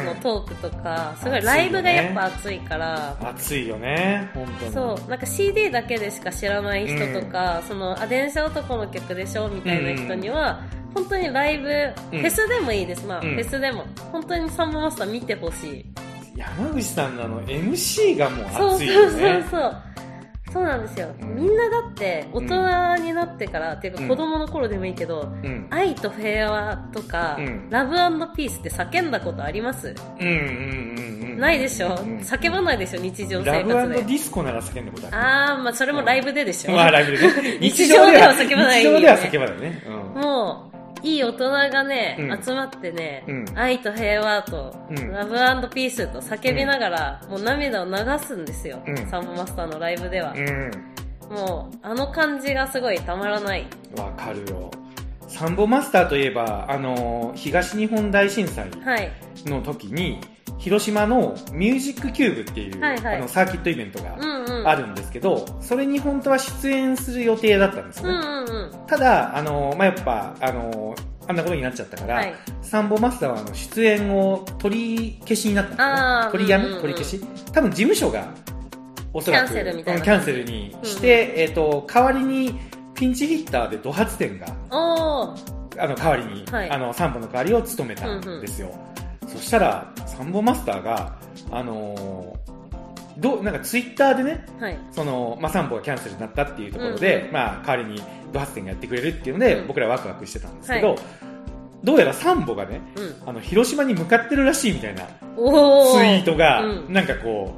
[0.04, 4.72] のトークとか、すごいライブがやっぱ熱いから、熱いよね、本当に。
[4.72, 5.10] そう。
[5.10, 10.60] なんか CD だけでしか知らない人とか、そのあ電車男の曲でしょみたいな人には、
[10.94, 11.68] 本当にライブ、
[12.12, 12.20] うん。
[12.20, 13.06] フェスでもいいです。
[13.06, 13.34] まあ、うん。
[13.34, 13.84] フェスでも。
[14.12, 15.84] 本当にサンボマスター見てほしい。
[16.36, 19.44] 山口さんのあの MC がもうそう熱いよそうそうね。
[19.50, 19.82] そう
[20.52, 25.66] そうなんですよ、うんみんなだって大人になってから、っていうかうん子供の頃でもいいけど、うん。
[25.70, 27.96] 愛と平和とか、うんラブ
[28.34, 31.38] ピースって叫んだことあります、うんうんうんうん。
[31.38, 33.00] ないでしょ、うん叫ばないでしょ？
[33.00, 35.16] 日常ラブ生活でディスコなら叫んだことある。
[35.16, 37.18] あーまあそれもライブででしょ、まあライブで
[37.52, 37.58] ね。
[37.60, 39.82] 日常では叫ばないよね日常では叫ばないね。
[40.14, 40.22] うん。
[40.22, 42.42] もういい大人がね、うん。
[42.42, 43.44] 集まってね、うん。
[43.54, 45.12] 愛と平和と、うん。
[45.12, 48.96] ラブピースと叫びながら、もう涙を流すんですよ、うん。
[49.08, 50.70] サンボマスターのライブでは、うん。
[51.30, 53.66] もうあの感じがすごいたまらない。
[53.96, 54.70] わかるよ。
[55.28, 59.10] サンボマスターといえば、あの、東日本大震災はい。
[59.44, 60.20] の時に、
[60.58, 63.16] 広島のミュージックキューブっていう、はいはい。
[63.16, 64.68] あのサーキットイベントがうんうん。
[64.68, 68.10] あるんですけど、それに本当は出演する予定だったんですね。
[68.10, 68.86] うんうんうん。
[68.86, 70.94] ただ、あの、まあ、やっぱ、あの、
[71.28, 72.34] あんなことになっちゃったから、はい。
[72.62, 76.32] サンボマスターはあの出演を取り消しになったんです。
[76.32, 76.82] 取りやめ、うんうんうん。
[76.82, 77.24] 取り消し。
[77.52, 78.28] 多分事務所が、
[79.12, 82.58] おそらく、キャンセルみたいなうんキャンセルにして、えっ、と、代わりに、
[82.94, 86.70] ピンチヒッターでド発展が、あの、代わりに、はい。
[86.70, 88.74] あの、サンボの代わりを務めたんですよ。
[89.28, 91.16] そしたら、サンボマスターが、
[91.50, 92.58] あのー
[93.18, 94.78] どう、なんかツイッターでね、はい。
[94.92, 98.00] その、まあ、サンボがキャンセルになったっていうところで、うんうんまあ、代わりに
[98.32, 99.66] ド発展がやってくれるっていうので、うん。
[99.66, 100.98] 僕らワクワクしてたんですけど、はい。
[101.82, 103.28] どうやらサンボがね、うん。
[103.28, 105.04] あの、広島に向かってるらしいみたいな
[105.36, 106.92] おツイートが、うん。
[106.92, 107.54] なんかこ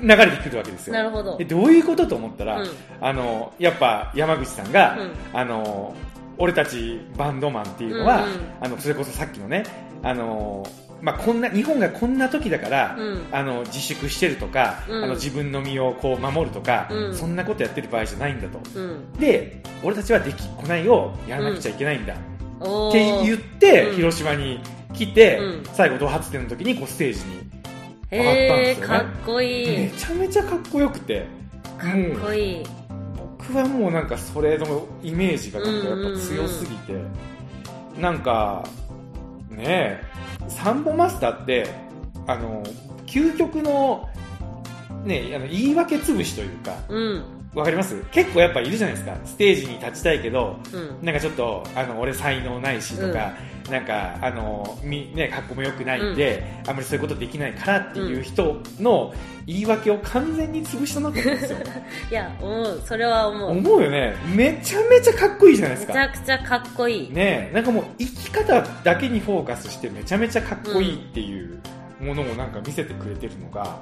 [0.00, 0.92] う、流れてくるわけですよ。
[0.92, 1.36] なるほど。
[1.36, 2.68] でどういうことと思ったら、うん。
[3.00, 5.10] あの、やっぱ山口さんが、うん。
[5.32, 5.94] あの、
[6.38, 8.40] 俺たちバンドマンっていうのは、うんうん。
[8.60, 9.64] あのそれこそさっきのね
[10.02, 10.66] あの
[11.02, 13.22] まあ、こんな日本がこんな時だから、うん。
[13.30, 15.04] あの自粛してるとか、うん。
[15.04, 17.14] あの自分の身をこう守るとか、うん。
[17.14, 18.60] そんなことやってる場合じゃないんだと。
[18.74, 19.12] うん。
[19.12, 22.16] で俺たちはできっこないをやらなくちゃいけないんだ、っ
[22.92, 23.96] て言って、うん。
[23.96, 24.60] 広島に
[24.94, 25.64] 来て、うん。
[25.72, 27.50] 最後ド発展の時にこうステージに
[28.10, 28.94] へ上がったんえですよね。
[28.94, 29.78] かっこいい。
[29.78, 31.26] めちゃめちゃかっこよくて。
[31.78, 32.66] かっこいい。
[33.38, 36.94] 僕はもうなんかそれのイメージがなんかやっぱ強すぎて、
[38.00, 38.64] なんか
[39.56, 39.64] ね。
[39.66, 40.00] え
[40.48, 41.66] サンボマスターって
[42.26, 42.62] あの
[43.06, 44.08] 究極の
[45.04, 47.35] ねあの言い訳潰しというかうん。
[47.56, 47.96] わかります？
[48.12, 49.16] 結構やっぱいるじゃないですか。
[49.24, 51.04] ステージに立ちたいけどうん。
[51.04, 53.32] なんかちょっとあの俺才能ないしとか、
[53.70, 59.14] なんかあのみね格好も良くないんで、あんまりそういうことできないからっていう人の
[59.46, 61.58] 言い訳を完全に潰したなと思うんですよ。
[62.10, 62.82] いや思う。
[62.84, 63.50] それは思う。
[63.52, 64.14] 思うよね。
[64.34, 65.94] めちゃめちゃかっこいいじゃないですか。
[65.94, 67.54] めちゃくちゃかっこいい、ねえ。
[67.54, 71.58] なんかもう生き方だけにフォーカスしてめちゃめちゃかっこいいっていう
[72.00, 73.78] ものをなんか見せてくれてるのが、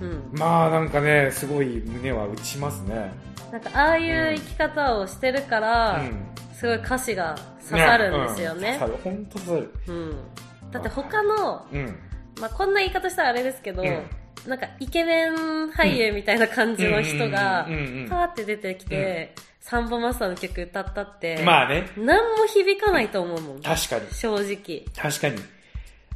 [0.00, 3.12] うん、まあなんかねすごい胸は打ちますね。
[3.52, 6.38] なんかああいう生き方をしてるから、うん。
[6.58, 8.72] すごい歌詞が刺さるんですよね。
[8.72, 8.78] うん。
[8.80, 8.98] 刺さる。
[9.04, 10.16] 本当刺さるうん。
[10.72, 11.98] だって他の、うん。
[12.40, 14.02] まあ、こんな言い方したらあれですけど、うん。
[14.46, 17.66] なんかイケメン俳優みたいな感じの人が
[18.08, 21.88] パーって出てきて、サンボマスターの曲歌ったって、まあね。
[21.96, 23.60] 何も響かないと思うもん。
[23.60, 24.10] 確かに。
[24.12, 24.84] 正直。
[24.96, 25.36] 確かに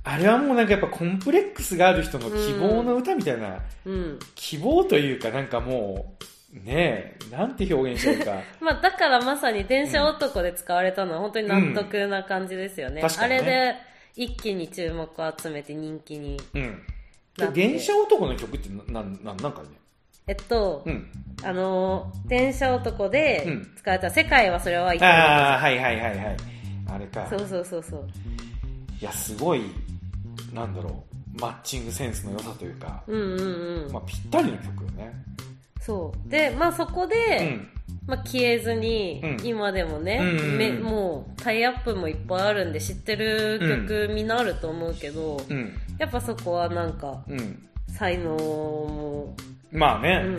[0.04, 4.18] あれはもうなんかやっぱコンプレックスがある人の希望の歌みたいな、うん。
[4.34, 6.16] 希望というかなんかも
[6.52, 8.42] うねえなんて表現しようか。
[8.60, 13.00] まあ、だからまさに電車男で使われたのは本当に納得な感じですよね。
[13.00, 13.08] うん。
[13.08, 13.14] ね。
[13.18, 13.76] あれで
[14.16, 16.38] 一気に注目を集めて人気に。
[17.54, 19.68] 電車男の曲ってななんなんなんかね？
[20.26, 21.10] えっと、うん。
[21.44, 26.36] あのー、電車男でうん使われた世界はそれはああはいはいはいはい。
[26.92, 27.26] あれか。
[27.30, 28.08] そうそうそうそう。
[29.00, 29.62] いやすごい
[30.52, 31.02] なんだろ
[31.36, 33.92] うマッチングセンスの良さというか、うんうんうん。
[33.92, 35.12] まあ、ぴったりの曲よね。
[35.80, 36.30] そう。
[36.30, 37.68] で、まあそこで、うん。
[38.06, 39.46] まあ消えずに、うん。
[39.46, 45.72] 今でもね、うんうんもうタイアップもいっぱいあるんで知ってる曲みんなあると思うけど、うん。
[45.98, 47.66] やっぱそこはなんかうん。
[47.88, 49.34] 才能も、
[49.70, 50.36] まあね、うん、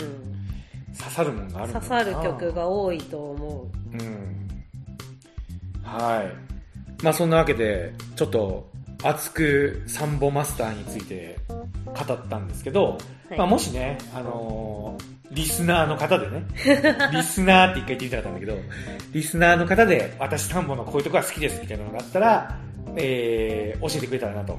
[0.97, 4.49] 刺さるもんがある刺さる曲が多いと思うん。
[5.83, 7.03] はい。
[7.03, 8.72] まあそんなわけでちょっと
[9.03, 12.97] 熱くサンボマスターについて語ったんですけど、
[13.29, 16.43] はいまあ、もしね、あのーリスナーの方でね
[17.11, 18.55] リスナーって一回言ってみたかったんだけど
[19.13, 22.59] リスナーの方で私サンボのこういうとこが好きですみたいなのがあったら、
[22.95, 24.57] えー教えてくれたらなとう。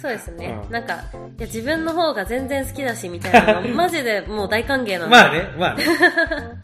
[0.00, 0.56] そうですね。
[0.64, 5.16] うんなんか、いや自分の方が全然好きだしみたいなの、 マジでもう大歓迎なんで。
[5.16, 5.84] まあね、まあね。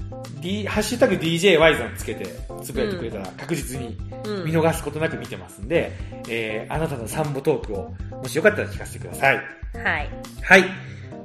[0.40, 2.27] D、ハッシュタグ DJY さんつけて
[2.62, 5.92] つぶやいてくれたら確実にうん見逃すことなく見てますんで、
[6.29, 9.37] えーあなたのサンボトークをもしよかったら聞かせてください。
[9.37, 9.44] はい。
[10.42, 10.64] はい。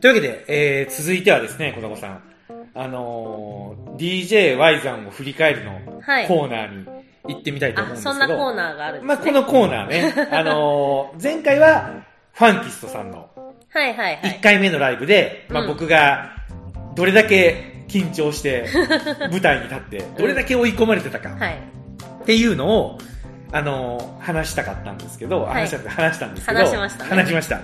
[0.02, 2.24] というわけで、えー続いてはですね、小田子さん。
[2.76, 4.26] あのー、
[4.58, 6.86] DJY さんを振り返るのはいコーナーに
[7.28, 8.20] 行ってみたいと思うんあ、ですけど。
[8.20, 9.32] そんなコーナーがあるんですね。
[9.32, 11.92] まあ、このコーナーね、 あのー前回は
[12.34, 13.30] ファンキストさんの
[13.70, 14.42] はいはいは1い。
[14.42, 16.32] 回目のライブで、まあ、うん僕が
[16.96, 18.68] どれだけ緊張して
[19.32, 21.30] 舞台に立ってどれだけ追い込まれてたか。
[21.30, 21.60] はい。
[22.24, 22.98] っていうのを、
[23.52, 25.68] あの話したかったんですけど、はい。
[25.68, 27.10] 話した話したんですけど話しましたね。
[27.10, 27.62] 話しました。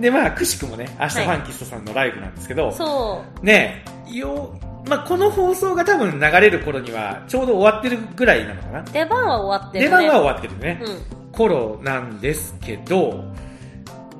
[0.00, 1.26] でまあくしくもね明日はい。
[1.26, 8.80] ファンキストさんのライブなんですけど、そねよまあ、この放送が多分流れる頃にはちょうど終わってるぐらいなのかな。
[8.80, 8.84] う。
[8.92, 9.90] 出番は終わってるね。
[9.90, 11.32] 出番は終わってるね、うん。
[11.32, 13.24] 頃なんですけど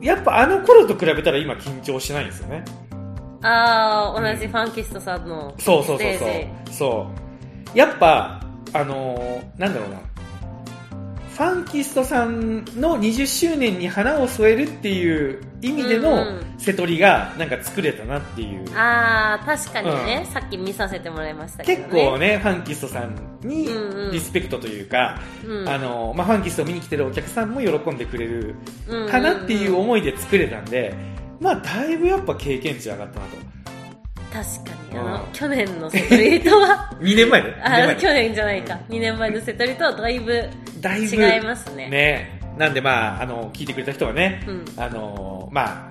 [0.00, 2.64] やっぱあの頃と比べたら今緊張してないんですよね
[3.42, 6.30] あー、同じファンキストさんのそうそうそうそう。
[6.72, 7.06] そ
[7.74, 7.78] う。
[7.78, 10.00] やっぱあのーなんだろうな。
[11.36, 16.44] ファンキストさんの20周年に花を添えるっていう意味でうんのうん。
[16.58, 18.64] 瀬取りがなんか作れたなっていう。
[18.76, 20.32] あー、確かにね、うん。
[20.32, 22.04] さっき見させてもらいましたけど結ね。
[22.10, 24.12] 構ねファンキストさんにうんうん。
[24.12, 25.68] リスペクトというか、うん。
[25.68, 28.54] あのまあ、ファンキストを見に来てるお客さんも喜んでくれる
[28.88, 29.08] うん。
[29.08, 30.92] かなっていう思いで作れたんで、
[31.40, 33.36] まあだいぶやっぱ経験値上がったなと。
[34.32, 37.48] 確かに、あの、うん去年のセトリとは、 2年前ね。
[37.48, 37.96] 2あ年前。
[37.96, 40.48] 去年じゃないか、2年前のセトリとはだいぶ
[40.80, 41.16] だいぶ。
[41.16, 41.88] 違いますね。
[41.88, 42.40] ね。
[42.58, 44.64] なんでまあ、あの、聞いてくれた人はね、うん。
[44.76, 45.90] あの、まあ、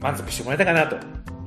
[0.00, 0.96] 満足してもらえたかなと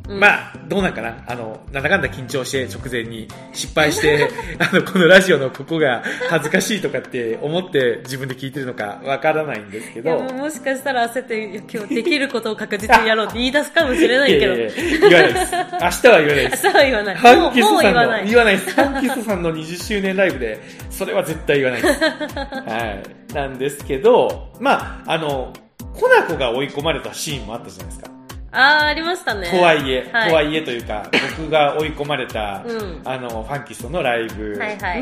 [0.10, 1.24] うんまあ、どうなんかな？
[1.28, 4.28] あの、なんだかんだ緊張して直前に失敗して、
[4.60, 10.10] あの、このラジオのここが恥ずかしいとかって思って自分で聞いてるのかわからないんですけど。
[10.10, 14.56] いやもしかしたら焦って、今日できることを確実にやろうって言い出すかもしれないけど。
[14.56, 15.56] いやいや言わないです。
[15.82, 16.66] 明日は言わないです。
[16.66, 17.16] 明日は言わない。
[17.16, 18.28] ハンもうもうキスさんの、言わない。
[18.28, 18.76] 言わないです。
[18.76, 22.04] ハンキスさんの20周年ライブで、それは絶対言わないです。
[22.04, 23.34] はい。
[23.34, 25.54] なんですけど、まあ、あの、
[25.94, 28.13] コナコが追い込まれたシーンもあったじゃないですか。
[28.54, 29.50] あー、ありましたね。
[29.50, 35.02] とはいえ、はいとはいえというか、僕が追い込まれた、うんあの、ファンキストのライブの、はいはい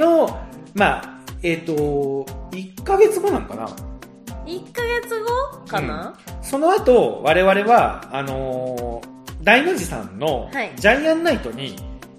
[0.73, 1.73] まあ、えっ、と、
[2.51, 3.65] 1ヶ月後なんかな
[4.45, 9.11] 1ヶ月後かな、その後、我々は、あのー
[9.43, 11.75] 大の字さんのはいジャイアンナイトに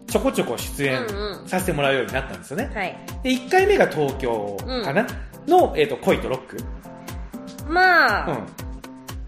[0.08, 2.70] ちょこちょこ出演うんうんさせてもらうようになったんですよね。
[2.74, 2.98] はい。
[3.22, 5.06] で、1回目が東京かな、
[5.46, 6.56] の、えっ、と、恋とロック。
[7.66, 8.46] まあ、うん。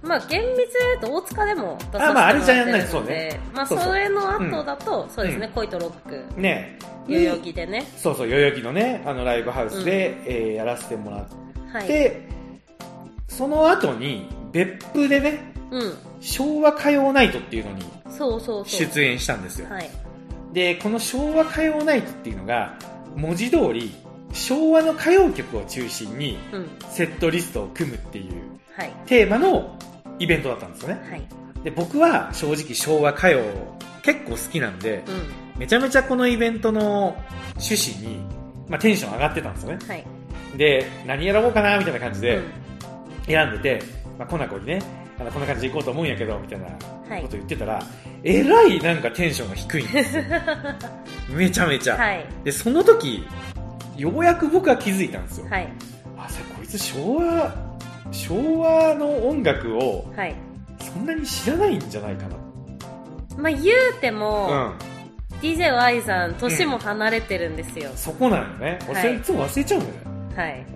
[0.04, 0.66] まあ厳密に
[1.02, 7.86] 言うと大塚でも出させてもらってるので、あまああれじゃやんないそうねまあそれの後だと、そうですね、うん恋とロック、ね代々木でね。
[7.96, 11.26] そうそう、代々木のね、あのライブハウスで、えーやらせてもらっ
[11.72, 11.86] はい。
[11.86, 12.28] て、
[13.28, 15.94] その後に、別府でね、うん。
[16.20, 18.64] 昭和歌謡ナイトっていうのにそうそう。
[18.66, 19.68] 出演したんですよ。
[19.68, 19.90] はい。
[20.52, 22.78] で、この昭和歌謡ナイトっていうのが、
[23.16, 23.92] 文字通り、
[24.32, 26.68] 昭和の歌謡曲を中心にうん。
[26.88, 28.32] セットリストを組むっていう
[28.76, 28.92] はい。
[29.06, 29.76] テーマの
[30.18, 31.00] イベントだったんですよね。
[31.10, 31.22] はい。
[31.64, 33.42] で、僕は正直昭和歌謡
[34.02, 35.60] 結構好きなんで、うん。
[35.60, 37.16] めちゃめちゃこのイベントの
[37.56, 38.18] 趣旨に、
[38.68, 39.78] まあ、テンション上がってたんですよね。
[39.86, 40.04] はい。
[40.56, 42.64] で、何選ぼうかなみたいな感じでうん
[43.26, 43.82] 選んでて、
[44.18, 44.82] まあ、コナコにね、
[45.18, 47.82] あのこんな感じで行こうと思うんやけど、みたいなはいこと言ってたら、
[48.22, 50.24] えらいなんかテンションが低いんですよ。
[51.30, 51.96] めちゃめちゃ。
[51.96, 52.26] はい。
[52.44, 53.26] で、その時、
[53.96, 55.46] ようやく僕は気づいたんですよ。
[55.48, 55.68] はい。
[56.18, 57.54] あ、さ、こいつ昭和、
[58.14, 60.34] 昭和の音楽をはい。
[60.80, 62.36] そんなに知らないんじゃないかな。
[63.36, 64.94] まあ言うても、うん。
[65.40, 67.90] DJY さん、年も離れてるんですよ。
[67.96, 68.78] そこなのよね。
[68.88, 70.36] 俺、はいいつも忘れちゃうんだよね。
[70.36, 70.66] はい。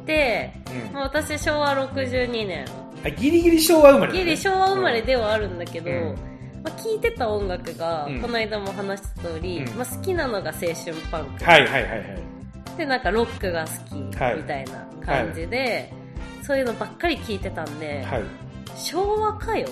[0.00, 0.06] うん。
[0.06, 0.52] で、
[0.88, 2.64] うんまあ私昭和62年。
[3.04, 6.14] あギリギリ昭和生まれだね、ギリ昭和生まれではあるんだけど、うん
[6.62, 12.29] まあ、聞いてた音楽が、うんこの間も話した通り、うんまあ、好きなのが青春パンク、はいはいはいはい。
[12.80, 14.42] でなんかロックが好きみはい。
[14.44, 15.92] たいな感じで、
[16.42, 18.22] そういうのばっかり聞いてたんで、はい。
[18.74, 19.66] 昭和歌謡？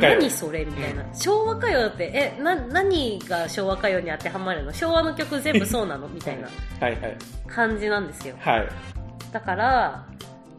[0.00, 4.72] 何それみたいな、昭和歌謡ってえな何が昭和歌謡に当てはまるの？
[4.72, 6.08] 昭和の曲全部そうなの？
[6.08, 6.48] みたいな
[6.80, 7.00] はい。
[7.00, 7.16] はい。
[7.46, 8.34] 感じなんですよ。
[8.40, 8.68] はい。
[9.30, 10.06] だから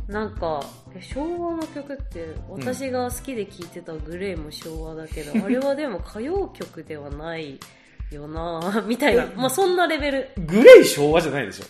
[0.07, 0.63] なんか
[0.95, 7.59] え昭和の曲って私が好きで聴いてたグレーも昭和だけど、あれはでも歌謡曲ではない
[8.11, 9.23] よな みたいな。
[9.23, 10.29] えまあそんなレベル。
[10.45, 11.65] グレイ昭和じゃないでしょ。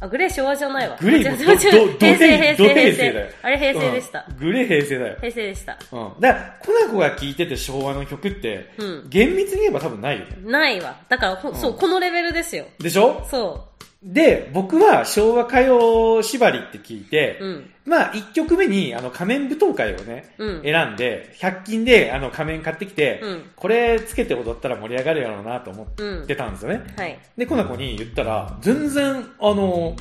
[0.00, 0.98] あグレー昭和じゃないわ。
[1.00, 1.98] グレイも平成平ど成。
[1.98, 3.26] 平平成だよ。
[3.30, 4.36] 成あれ平成でした、うん。
[4.38, 5.16] グレイ平成だよ。
[5.20, 5.78] 平成でした。
[5.92, 6.12] うん。
[6.20, 9.06] だから、コナコが聴いてて昭和の曲って、うん。
[9.08, 10.36] 厳密に言えば多分ないよね。
[10.44, 10.96] ないわ。
[11.08, 12.66] だからほ、そうこのレベルですよ。
[12.80, 13.24] でしょ？
[13.30, 13.68] そ
[14.04, 17.70] で、僕は昭和歌謡縛りって聞いて、ううん。
[17.86, 20.62] まあ、1曲目に、あの、仮面舞踏会をね、うん。
[20.62, 23.42] 選んで、100均で、あの、仮面買ってきて、うん。
[23.56, 26.82] これつけて踊ったら盛り上がるやろうなと思ってたんですよね。
[26.98, 27.18] はい。
[27.38, 29.96] で、コナコに言ったら、全然、あの、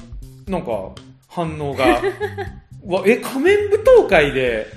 [0.49, 0.71] なんか、
[1.29, 2.01] 反応が、
[2.85, 4.67] う わ、え、仮面舞踏会で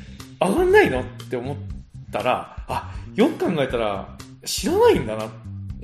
[0.40, 1.00] 上がんないの？
[1.00, 1.56] って思っ
[2.12, 5.24] たら、あ、よく考えたら、知らないんだな。
[5.24, 5.28] い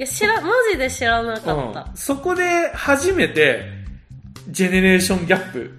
[0.03, 3.63] や知らマジで知らなかった、うん、そこで初めて、
[4.49, 5.73] ジェネレーションギャップ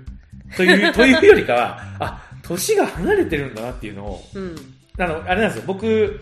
[0.55, 4.55] という、 というよりかは、あ、年が離れてるんだなっていうのを、うん。
[4.99, 6.19] あの、あれなんですよ、僕、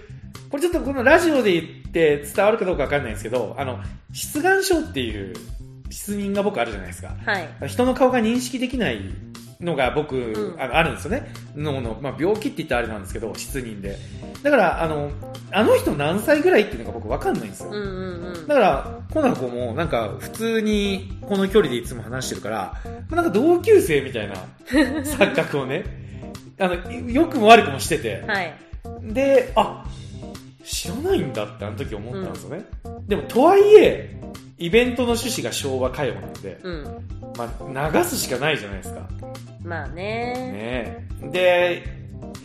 [0.49, 3.79] これちょっとこのラジオで言って伝わるかどうかわかんないんですけど、あの、
[4.11, 5.33] 出願症っていう
[5.89, 7.15] 失認が僕あるじゃないですか。
[7.25, 7.67] はい。
[7.67, 9.01] 人の顔が認識できない
[9.61, 11.31] のが僕、んあのあるんですよね。
[11.55, 13.97] 脳の、まあ、病気って言ったらあれなんですけど、失認で。
[14.43, 15.11] だから、あの、
[15.51, 17.69] あの人何歳ぐらいっていうのが僕わかんないんですよ。
[17.69, 22.73] うんうんうんだから、コナコもなんか普通にこの距離でいつも話してるから、
[23.09, 24.35] まあなんか同級生みたいな
[25.03, 25.85] 錯覚をね、
[26.57, 28.53] あの、良くも悪くもしてて、はい
[29.03, 29.85] で、あ、
[30.63, 32.65] 知らないんだってあの時思ったんですよね。
[33.07, 34.15] でも、とはいえ、
[34.57, 36.83] イベントの趣旨が昭和歌謡なので、うん
[37.35, 39.07] まあ、流すしかないじゃないですか。
[39.63, 39.93] まあね。
[39.93, 41.07] ね。
[41.23, 41.83] えで、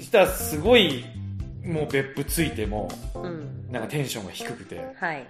[0.02, 1.05] したらすごい、
[1.64, 3.70] もう別府ついても、うん。
[3.70, 5.26] なんかテンションが低くて、はい。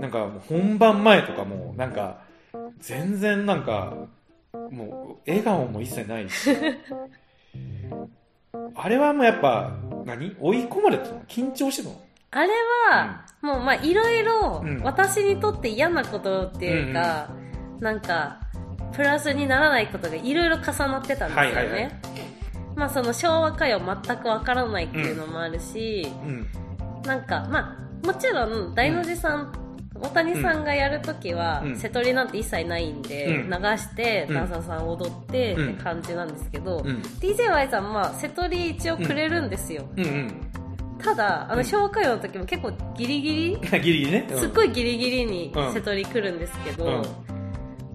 [0.00, 2.22] なんかもう本番前とかも、なんか、
[2.78, 3.94] 全然なんか、
[4.52, 6.50] もう笑顔も一切ないし、
[8.74, 9.72] あれはもうやっぱ、
[10.04, 10.36] 何？
[10.40, 11.20] 追い込まれてたの？
[11.22, 12.00] 緊張してたの？
[12.32, 12.48] あれ
[12.90, 14.80] は、もうまあいろいろうん。
[14.82, 17.30] 私にとって嫌なことっていうか、
[17.80, 18.40] なんか
[18.92, 21.92] プラスにならないことがいろいろ重なってたんですよね、はいはいはい。
[22.76, 26.46] まあその昭和歌謡全くわからないっていうのもあるし、うん。
[27.02, 29.52] なんかまあもちろん大の字さん、
[29.94, 31.76] 大谷さんがやるときは、うん。
[31.76, 33.50] 瀬戸りなんて一切ないんで、うん。
[33.50, 34.34] 流してうん。
[34.34, 35.72] ダンサーさん踊ってうん。
[35.74, 36.96] って感じなんですけど、うん。
[37.20, 40.04] DJY さんまあ瀬戸り一応くれるんですよ、うん。
[40.04, 40.32] うん。
[41.02, 44.28] ただあうんの昭和歌謡の時も結構ギリギリ ギリギリね。
[44.30, 44.38] うん。
[44.40, 45.72] すっごいギリギリにうん。
[45.72, 47.39] 瀬戸り来るんですけど、うん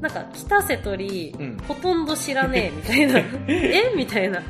[0.01, 1.57] なんか北瀬戸り、うん。
[1.67, 3.19] ほとんど知らねえ みたいな。
[3.47, 3.93] え？
[3.95, 4.41] みたいな。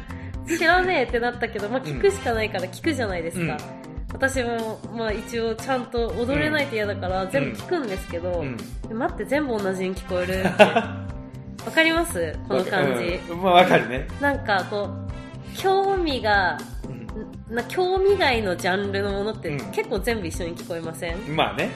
[0.48, 3.58] 知らねえってなったけど、まあ、聞くしかないから聞くじゃないですか、うん。
[4.14, 8.44] 私も、まあ、一応ちゃんと踊れないと嫌だから全部聞くんですけど、
[8.90, 8.98] うん。
[8.98, 10.34] 待って全部同じに聞こえる？
[10.42, 12.38] っ てわかります？
[12.48, 13.42] この感じ、うん。
[13.42, 14.08] まあわかるね。
[14.22, 16.58] なんかこう興味が
[17.50, 17.56] うん。
[17.56, 19.72] な興味外のジャンルのものってうん。
[19.72, 21.70] 結構全部一緒に聞こえません、まあね。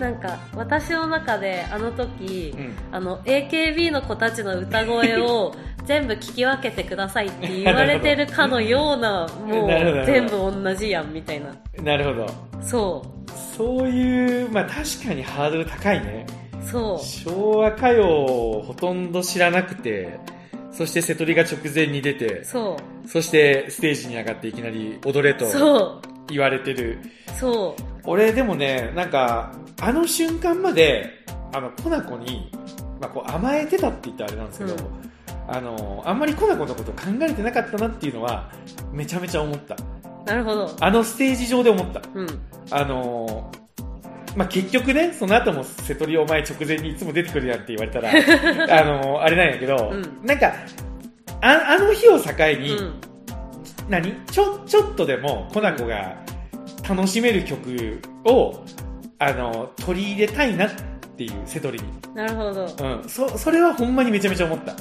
[0.00, 2.74] なんか私の中であの時、うん。
[2.92, 9.68] あの AKB の子たちの歌声を 全部聞き分けてくださいって言われてるかのようなもう
[10.06, 12.26] 全部同じやんみたいななるほど。
[12.62, 13.04] そ
[13.56, 16.26] そういう、まあ確かにハードル高いね。
[16.60, 20.18] うそ昭和歌謡をほとんど知らなくて、
[20.72, 22.76] そして瀬戸りが直前に出てう、そ
[23.06, 26.98] そしてステージに上がっていきなり踊れとうそ言われてる。
[27.28, 27.76] うそ
[28.06, 32.50] 俺でもね、なんか、あの瞬間まで、あの、コナコに、
[33.00, 35.54] まあこう甘えてたって言ったらあれなんですけど、うん。
[35.54, 38.50] あの、あんまりコナコのこと考えてなかったなっていうのは、
[38.92, 39.74] めちゃめちゃ思った。
[39.74, 40.76] うなるほど。
[40.80, 42.02] あのステージ上で思った。
[42.14, 42.26] うん。
[42.70, 43.50] あの
[44.36, 48.10] まあ、結局ね、その後も瀬戸りお前直前にいつも出てくるやんって言われたら、
[48.80, 50.26] あのあれなんやけど、うん。
[50.26, 50.52] なんか、
[51.40, 52.94] ああの日を境うに、ん。
[53.88, 54.12] 何？
[54.26, 56.16] ちょ、ちょっとでもコナコが
[56.88, 58.64] 楽しめる曲を、
[59.18, 60.70] あの、取り入れたいなっ
[61.16, 62.14] ていう瀬戸りに。
[62.14, 63.08] なるほどうん。
[63.08, 64.74] そ、それはほんまにめちゃめちゃ思った。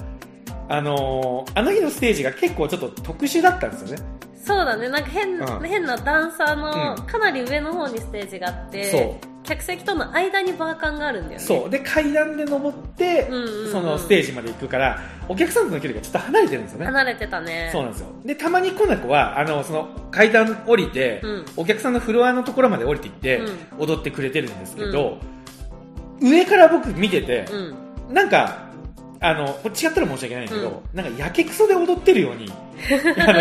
[0.70, 4.04] あのあの日のステージが結構ちょっと特殊だったんですよね。
[4.46, 11.70] そうだねなんか変,、うん変なダンサーのうんかなり上の方にステージがあって、そう客席との間にバーカンがあるんだよねそう。
[11.70, 16.86] で、階段で登って、うんうんうんそのステージまで行くから、お客さんとの距離がちょっと離れてるんですよね。
[16.86, 18.08] 離れてたねそうなんですよ。
[18.24, 25.18] で、たまにコナコは、あの、その階段降りて、うんお客さんのフロアのところまで降りていって、う踊ってくれてるんですけど、
[26.22, 27.76] 上から僕見てて、うん
[28.14, 28.73] なんか、
[29.24, 32.48] あの、これ違ったら申し訳ないんだけど、なんかやけくそで踊ってるように、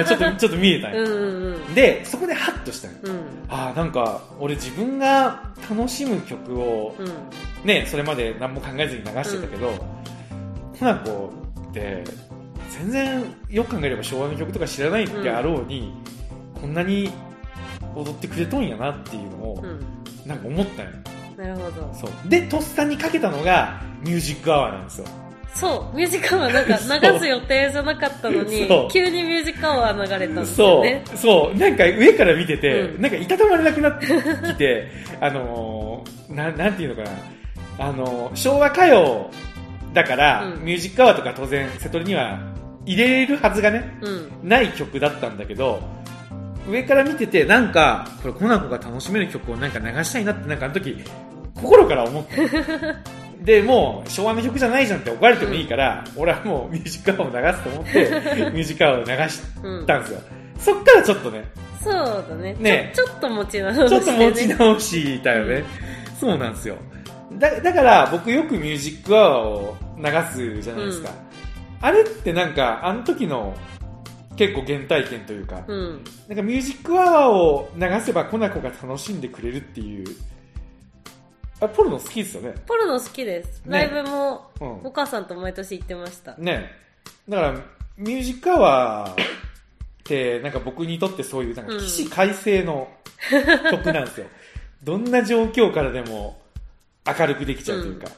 [0.07, 1.01] ちょっと、ちょっと見えたんよ。
[1.01, 1.75] うんうんうん。
[1.75, 3.21] で、そこでハッとしたのうん。
[3.49, 7.67] ああ、なんか、俺自分が楽しむ曲を、うん。
[7.67, 9.73] ね、それまで何も考えずに流してたけど、
[10.79, 11.33] コナコ
[11.69, 12.05] って、
[12.71, 15.93] 全然よく考えれば昭和の曲とか知らないってあろうに、
[16.61, 17.11] こんなに
[17.97, 19.85] 踊ってくれとんやなっていうのをう、ん。
[20.29, 20.93] なんか思ったんよ。
[21.37, 21.93] なるほど。
[21.93, 22.29] そう。
[22.29, 25.07] で、とっさにかけたのが、ミュージックアワーなんですよ。
[25.55, 31.05] そうミュージックアワーなんか 流す予定じゃなかったのに急にミュージックアワー流れたんですよね。
[31.15, 33.03] そう、なんか上から見てて、うん。
[33.03, 34.89] なんかいたたまれなくなってきて、
[35.21, 37.11] あのー、ななんていうのかな、
[37.87, 39.31] あのー昭和歌謡
[39.93, 40.65] だから、うん。
[40.65, 42.39] ミュージックアワーとか当然、瀬戸りには
[42.87, 44.49] 入れるはずがね、うん。
[44.49, 45.81] ない曲だったんだけど、
[46.69, 50.97] 上から見てて、なんか、これ、コナコが楽しめる曲をなんか流したいなって、なんかあの時、
[51.55, 53.13] 心から思った。
[53.43, 59.41] で、もう、昭和の曲じゃないじゃんって怒られてもいいから、俺はもうミュージックアワーを流すと思って、 ミュージックアワーを流し
[59.87, 60.21] たんですよ。
[60.59, 61.45] そっからちょっとね、
[61.83, 65.65] そうだねねちょちょっと持ち直して、ね、ちょっと持ち直したよね。
[66.21, 66.77] そうなんですよ。
[67.33, 71.11] だ、だから僕よくミュージックアワーを流すじゃないですか。
[71.81, 73.55] あれってなんか、あの時の
[74.37, 80.07] 結構原体験というか、うんなんかミュージックアワーを流せばコナコが楽しんでくれるっていう、
[81.63, 82.55] あ、ポルノ好きですよね。
[82.67, 86.73] ポルノ好きです、ねライブもうんお母さんと毎年行ってましたね
[87.29, 87.53] だから、
[87.97, 89.17] ミュージックアワーっ
[90.05, 92.89] て、なんか僕にとってそういう、なんか起死回生の
[93.71, 94.27] 曲なんですよ。
[94.83, 96.43] どんな状況からでも
[97.07, 98.09] 明るくできちゃうというか。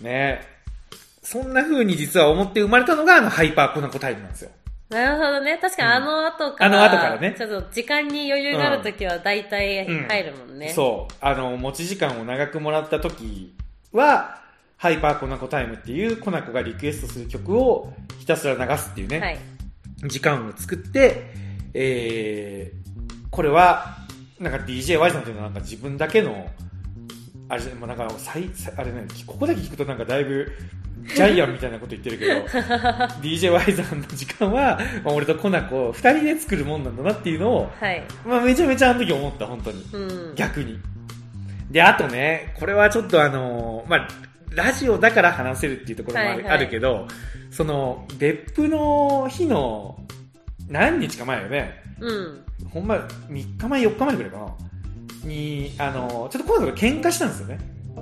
[0.00, 0.58] ね
[1.22, 4.50] そんな風に実は思って生まれたのが、あの、ハイパーコナコタイムなんですよ。
[4.88, 5.58] なるほどね。
[5.58, 7.34] 確かにあの後から、あの後からね。
[7.36, 11.14] ちょっと時間に余裕がある時は大体入るもんね、そう。
[11.20, 13.54] あの、持ち時間を長くもらった時
[13.92, 14.40] は、
[14.78, 19.18] ハイパーコナコタイムっていうコナコがリクエストする曲をひたすら流すっていうね。
[19.18, 19.38] はい。
[20.06, 21.32] 時間を作って、
[21.74, 23.98] えー、これは、
[24.38, 26.48] なんか DJY さんっていうのはなんか自分だけの、
[27.48, 30.50] あれじゃ、まあ、なんか最、最あれね、ここだけ聞くとなんかだいぶ、
[31.06, 32.32] ジャイアンみたいなこと言ってるけど、
[33.22, 39.82] DJY さんの時間は、まあ、俺とコナコ二人で作るもんなんだなっていうのを、はいまあ、めちゃめちゃあの時思った、本当に。
[39.92, 40.78] うん逆に。
[41.70, 44.08] で、あとね、これはちょっとあのまあ、
[44.50, 47.06] ラジオだから話せるっていうところもある,、はいはいあるけど、
[47.50, 49.98] その、別府の日の
[50.68, 51.82] 何日か前よね。
[52.00, 52.44] うん。
[52.70, 54.54] ほんま、3日前、4日前ぐらいかな。
[55.24, 57.58] に、あの、ちょっと今度喧嘩したんですよね。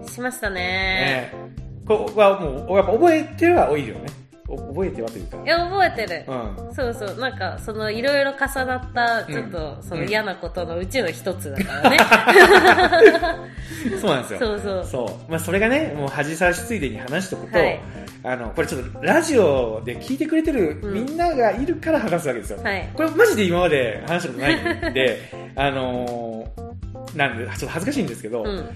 [0.08, 4.06] しましたねねこれはもう、やっぱ覚えてるはいいよね。
[4.48, 5.38] お覚えてはというか。
[5.44, 6.24] いや、覚えてる。
[6.28, 6.74] うん。
[6.74, 11.98] そうそう、なんか、その、いろいろ重なった、ちょっと、その嫌なことのうちの一つだからね。
[14.00, 14.38] そうなんですよ。
[14.38, 14.84] そうそう。
[14.84, 15.30] そう。
[15.30, 17.80] まあ、それがね、もう恥さしついでに話しとくと、はい
[18.22, 22.60] あの、これちょっとラジオで聞いてくれてるうんみんながいるから話すわけですよ。
[22.62, 22.90] はい。
[22.92, 25.20] これマジで今まで話したことないんで、
[25.54, 28.68] あのーなんで、ちょっと恥ずかしいんですけど、うん。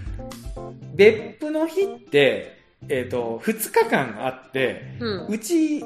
[0.94, 5.26] 別府の日って、えっ、と、2日間あって、うん。
[5.26, 5.84] うち、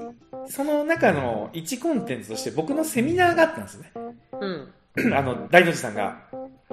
[0.48, 3.92] その中の1コンテンツとして僕のセミナーがあったんですよね。
[4.40, 5.14] うん。
[5.14, 6.18] あの、大の字さんが、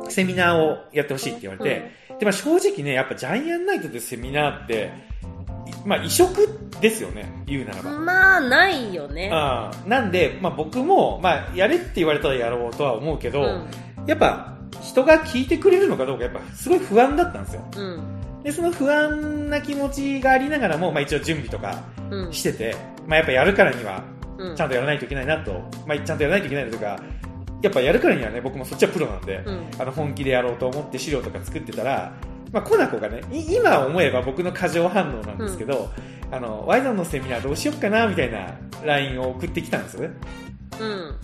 [0.10, 4.92] セミナーをやってほしいって言われて、で、まあ正直ね、やっぱジャイアンナイトでセミナーって、
[5.68, 6.48] いまあ異色
[6.80, 7.92] ですよね、言うならば。
[7.92, 9.30] まあ、ないよね。
[9.34, 13.68] ああなんで、まあ僕も、まあやれって言われたらやろうとは思うけど、うん。
[14.06, 17.62] やっぱ人が聞いてくれるのかどうか、やっぱすごい不安だったんですよ。
[17.78, 18.21] うん。
[18.44, 22.34] で、その不安な気持ちがありながらも、まあ一応準備とかうん。
[22.34, 22.76] してて、
[23.08, 24.04] まあやっぱやるからには、
[24.38, 24.56] うん。
[24.56, 25.52] ちゃんとやらないといけないなと、
[25.86, 27.00] まあちゃんとやらないといけないというか、
[27.62, 29.62] やっぱやるからにはね、僕もそっちはプロなんで、うん。
[29.80, 32.14] あの本気でやろうと思って資料とか作ってたら、
[32.52, 35.90] まあ、コナコがね、い今思えば僕の過剰反応なんですけど、
[36.32, 40.16] あの、ワイドンのセミナーどうしよっかな、みたいな LINE を送ってきたんですよね。
[40.80, 41.16] うん。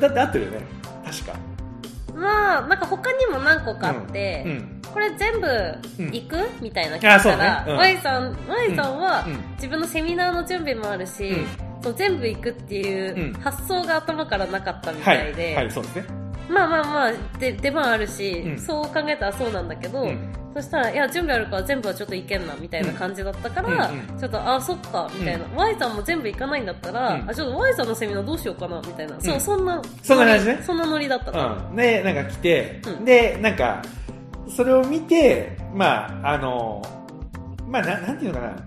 [0.00, 0.60] だだって合ってるよね。
[1.04, 1.36] 確か。
[2.14, 4.71] まあ、なんか他にも何個かあって、うん。
[4.92, 5.46] これ全部
[5.98, 6.06] うん。
[6.06, 7.70] 行く、みたいな聞いたら、ね。
[7.72, 7.76] うん。
[7.78, 9.38] Y さん、Y さんはうん。
[9.56, 11.46] 自分のセミナーの準備もあるし、うん。
[11.82, 13.32] そう全部行くっていううん。
[13.40, 15.18] 発想が頭からなかったみはい。
[15.18, 16.04] たいで、はい、そうですね。
[16.48, 18.58] まあまあまあ、で出番あるし、うん。
[18.58, 20.32] そう考えたらそうなんだけど、うん。
[20.54, 24.18] そしたら、いや、準備あるから全部はちょっといけんな、みたいな感じだったから、うんうん。
[24.20, 25.44] ちょっと、あ、そっか、みたいな。
[25.56, 27.30] Y さんも全部行かないんだったら、うん。
[27.30, 29.18] あ、ちょっと Y さんのセミナーどうしようかな、みたいな。
[29.18, 29.40] そう、うん。
[29.40, 30.60] そんな、そんな感じね。
[30.62, 31.44] そんなノリだったから。
[31.70, 31.76] うん。
[31.76, 33.04] で、なんか来て、うん。
[33.06, 33.80] で、なんか、
[34.48, 36.82] それを見て、まあ、あの、
[37.66, 38.52] まあ、ななんていうのかな。
[38.52, 38.58] ま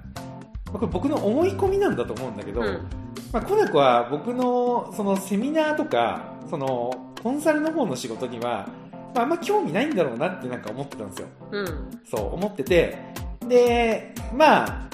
[0.75, 2.87] あこれ僕の思い込みなんだと思うんだけど、うん
[3.31, 8.67] まあ、コナコは僕のそのセミナーとか、そのコンサルの方の仕事には、
[9.13, 11.27] まあ、あんま興味ないんだろうなってなんか思ってたんですよ。
[11.51, 12.01] うん。
[12.09, 12.97] そう、思ってて。
[13.47, 14.89] で、まあ、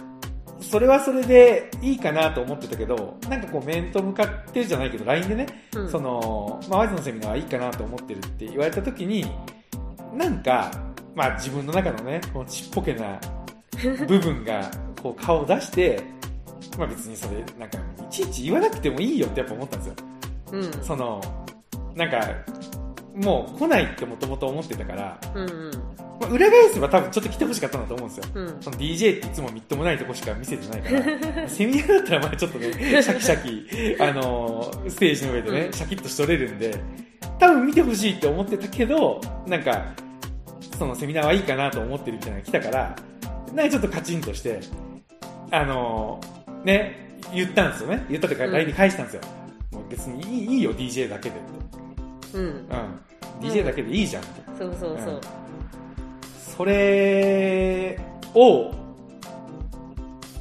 [0.59, 5.89] それはそれでいいかなと思ってたけど、なんかこう面と向かってるじゃないけど、LINE でね、うん。
[5.89, 9.25] その、まあ、ワイズのセミナーはいいかなと思ってるって言われた時に、
[10.13, 10.71] なんか、
[11.15, 13.19] まあ自分の中のね、このちっぽけな
[14.07, 14.69] 部分が、
[15.01, 16.01] こう顔を出して、
[16.77, 19.95] まあ別にそれ、なんか、いちいち言わなくてもいいよってやっぱ思ったんですよ。
[20.53, 20.71] うん。
[20.83, 21.21] その、
[21.95, 22.19] なんか、
[23.15, 25.71] もう来ないってもともと思ってたから、うんうん。
[26.19, 28.31] まあ、裏返せば多分ちょっと来てほしかったなと思うんですよ。
[28.35, 28.57] うん。
[28.61, 36.75] その DJ っていつもみっともないとこしか見せてないから、 セミナーだったらまあちょっとね、シャキシャキ、あのーステージの上でね、うんシャキッとしとれるんで、
[37.41, 39.83] 多分見てほしいって思ってたけど、なんか、
[40.77, 42.95] そのセミナーはいいかなと思ってるみたいなのが来たから、
[43.51, 44.59] なんかちょっとカチンとして、
[45.49, 48.05] あのーね、言ったんですよね。
[48.09, 49.21] 言ったというか、うん LINE に返したんですよ。
[49.71, 51.35] もう別にいいいいよ、DJ だけで。
[52.35, 52.43] うん。
[52.43, 52.67] うん。
[53.41, 54.41] DJ だけでいいじゃんって。
[54.59, 55.21] そうそうそう。
[56.55, 57.99] それ
[58.35, 58.71] を、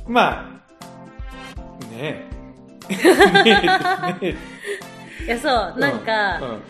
[0.07, 2.27] まあ、ね
[2.91, 2.91] え。
[3.43, 4.33] ねえ。
[4.33, 4.37] ね
[5.25, 6.70] いや、そう、えなんか、うん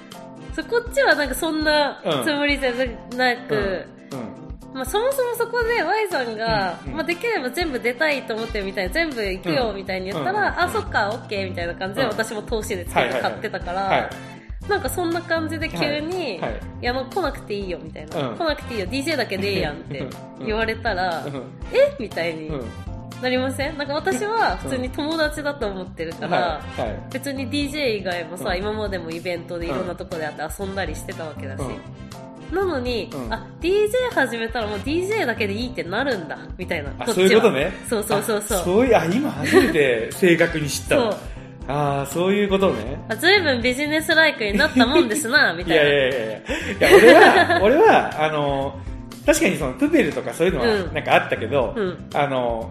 [0.55, 2.25] そこっちはなんかそんなうん。
[2.25, 2.73] つもりじゃ
[3.17, 4.75] なく、うん。
[4.75, 6.91] まあ、そもそもそこで Y さんが、うん。
[6.91, 6.97] うん。
[6.99, 10.61] まあ、できれば全部出たいと思ってるみたいな全部行くようんみたいに言ったら、うん。
[10.61, 12.09] あそっか OK みたいな感じでうん。
[12.11, 14.11] 私も投資でつけて買ってたから、はい。
[14.69, 16.41] なんかそんな感じで急に、い。
[16.41, 16.61] はい。
[16.83, 18.37] やもう来なくていいよみたいな、うん。
[18.37, 20.47] 来なくていいよ DJ だけでいいやんってうん。
[20.47, 21.35] 言われたら、うん。
[21.73, 21.97] え？
[21.99, 22.71] みたいにうん。
[23.23, 23.77] なりません？
[23.79, 26.81] なんか私は普通に友達だと思ってるから、はい。
[26.81, 26.99] はい。
[27.13, 28.59] 別に DJ 以外もさ、うん。
[28.59, 32.57] 今までもイベントでいろんなとこで会って遊んだりしてたわけだし、うん。
[32.57, 33.33] なのに、うん。
[33.33, 37.73] あ DJ 始めたらもう DJ だけでいいってなるんだみたいなそういうことね。
[37.89, 38.59] そうそうそうそう。
[38.59, 41.21] あそういう、あ、今初めて 正確に知ったわそう。
[41.69, 42.99] ああ、そういうことね。
[43.09, 45.83] あずいぶんビジネスライクになったもんですな みいたいな。
[45.85, 46.21] やいやいやい
[46.81, 46.91] や。
[46.91, 48.75] いや、俺は、 俺は、あの、
[49.27, 50.95] 確かにそのプペルとかそういうのはうん。
[50.95, 52.09] なんかあったけど、うん。
[52.15, 52.71] あの、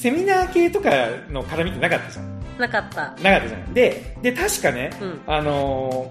[0.00, 0.90] セミナー系とか
[1.30, 2.40] の絡みってなかったじゃん。
[2.58, 3.02] なかった。
[3.02, 3.74] なかったじゃん。
[3.74, 5.20] で、で、確かね、うん。
[5.26, 6.10] あの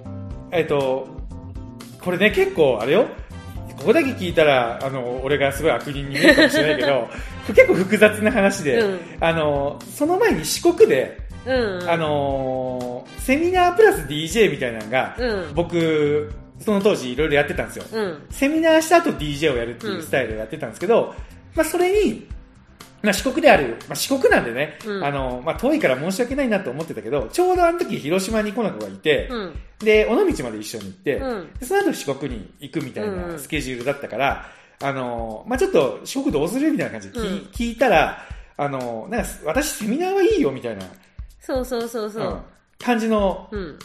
[0.51, 1.07] ーえっ、と、
[1.99, 3.07] これね、結構、あれよ、
[3.79, 7.09] ここだけ聞いたら、あの、俺がすごい悪人に見えるかもしれないけど、
[7.47, 8.99] 結構複雑な話で、うん。
[9.19, 11.17] あのーその前に四国で、
[11.47, 15.53] うんあのーセミナープラス DJ みたいなのが、うん。
[15.55, 17.85] 僕、その当時いろいろやってたんですよ。
[17.91, 18.21] うん。
[18.29, 21.15] セミナーした後 DJ をやるっていうスタイルをやってたんですけど、
[21.55, 22.27] まあそれに、
[23.01, 25.03] まあ、四国である、まあ、四国なんでね、うん。
[25.03, 29.59] あの、まあ、遠いから申し訳ないなと思ってたけど、ちょうどあの時広島に来な子がいて、うん。
[29.79, 31.53] で、尾道まで一緒に行って、うん。
[31.59, 33.39] でその後四国に行くみたいなん。
[33.39, 34.45] スケジュールだったから、
[34.81, 37.37] あの、まあ、ちょっと四国どうするみたいな感じで聞,、うん。
[37.51, 38.25] 聞いたら、
[38.57, 40.83] あの、なんか私セミナーはいいよみたいな、
[41.39, 42.23] そうそうそうそう。
[42.23, 42.41] うん。
[42.77, 43.79] 感じの、うん。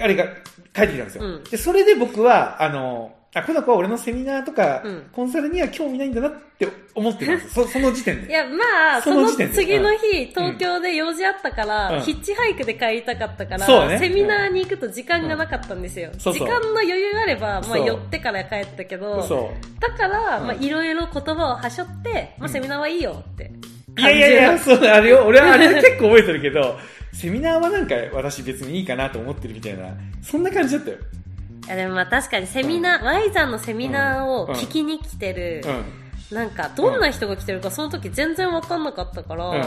[0.00, 0.24] あれが
[0.72, 1.24] 返ってきたんですよ。
[1.24, 1.44] うん。
[1.44, 7.66] で、それで僕は、あの、あ、この子は俺のセミナーとか、うんコンサルには興味ないんだなって思ってたんですよ。
[7.66, 8.28] そその時点で。
[8.30, 16.10] いや、まあ、そのその時点で次の日、東京で用事あったから、うんヒッチハイクで帰りたかったから、そうねセミナーに行くと時間がなかったんですよ。
[16.10, 19.52] んそうそう時間の余裕があれば、まあ、そう寄ってから帰ったけど。
[19.80, 23.50] だから、うんまあ、いろいろ言葉をはしょって、まあ、セミナーはいいよって。
[23.96, 26.78] いやいやいや、そう、あれよ、俺はあれ結構覚えてるけど、
[27.12, 30.96] セミナーはなんか私別にいいかなと思ってるみたいな、そんな感じだったよ。
[31.66, 35.62] いやでもまあ確かにセミナー、Y さんのセミナーを聞きに来てる、
[36.30, 36.36] うん。
[36.36, 39.62] なんかどんな人が来てるかその時全然わかんなかったから、うん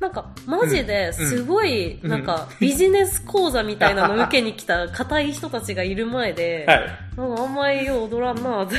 [0.00, 6.80] なんかマジですごい、うんなんかビジネス講座みたいなの受けに来た硬い人たちがいる前で、はい。
[7.16, 8.76] なんかあんまりよう踊らんなと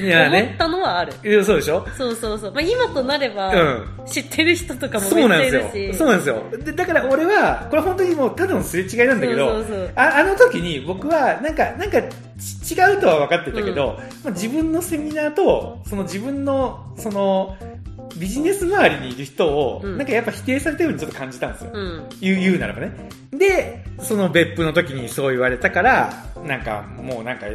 [0.00, 1.12] いやね思ったのはある。
[1.22, 1.86] いやそうでしょ？
[1.96, 2.52] そうそうそう。
[2.52, 5.60] まあ今となれば、う知ってる人とかもそうなんですよ。
[5.74, 5.98] いるし。
[5.98, 6.42] そうなんですよ。
[6.64, 12.00] でだから俺は、これ本当にもうただのすれ違いなんだけど、そうそうそうああの時に僕はなんか、なんか
[12.64, 17.56] ち違うとは分かってたけど、まあ、自分のセミナーと、その自分の、その、
[18.16, 21.70] ビジネス周りにいる人を、うんなんかやっぱ否定されたようにちょっと感じたんですよ。
[21.72, 22.06] うん。
[22.20, 22.92] 言う、言うならばね。
[23.32, 26.12] で、その別府の時にそう言われたから、
[26.44, 27.46] なんかもうなんか、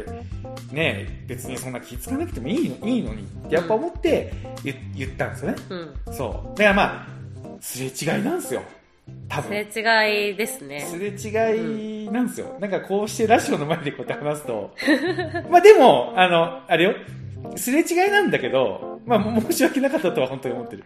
[0.72, 4.32] ね別にそんな気づかなくてもいいのいいのにってやっぱ思って
[4.62, 5.56] 言,、言ったんですよね。
[5.70, 6.14] うん。
[6.14, 6.58] そう。
[6.58, 7.06] だからまあ、
[7.60, 8.62] すれ違いなんですよ。
[9.28, 9.66] 多分。
[9.70, 10.80] すれ違いですね。
[10.80, 12.56] すれ違いなんですよ。
[12.60, 14.74] なんかこうしてラジオの前でこうやって話すと。
[15.50, 16.94] まあでも、あの、あれよ。
[17.56, 20.84] すれ違いなんだけど、まあ申し訳なかったとは本当に思ってる。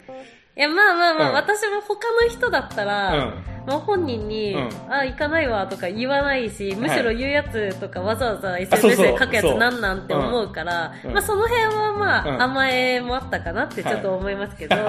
[0.55, 1.35] いや、まあまあまあ、うん。
[1.35, 3.43] 私も他の人だったら、うん。
[3.67, 4.71] まあ、本人に、うん。
[4.93, 11.13] あ、行かないわとか言わないし、むしろ言うやつとかわざわざ SNS で書くやつなんなんって思うから、うん。
[11.13, 12.43] まあその辺はまあ、うん。
[12.43, 14.77] 甘えもあったかなってちょっと思いますけど、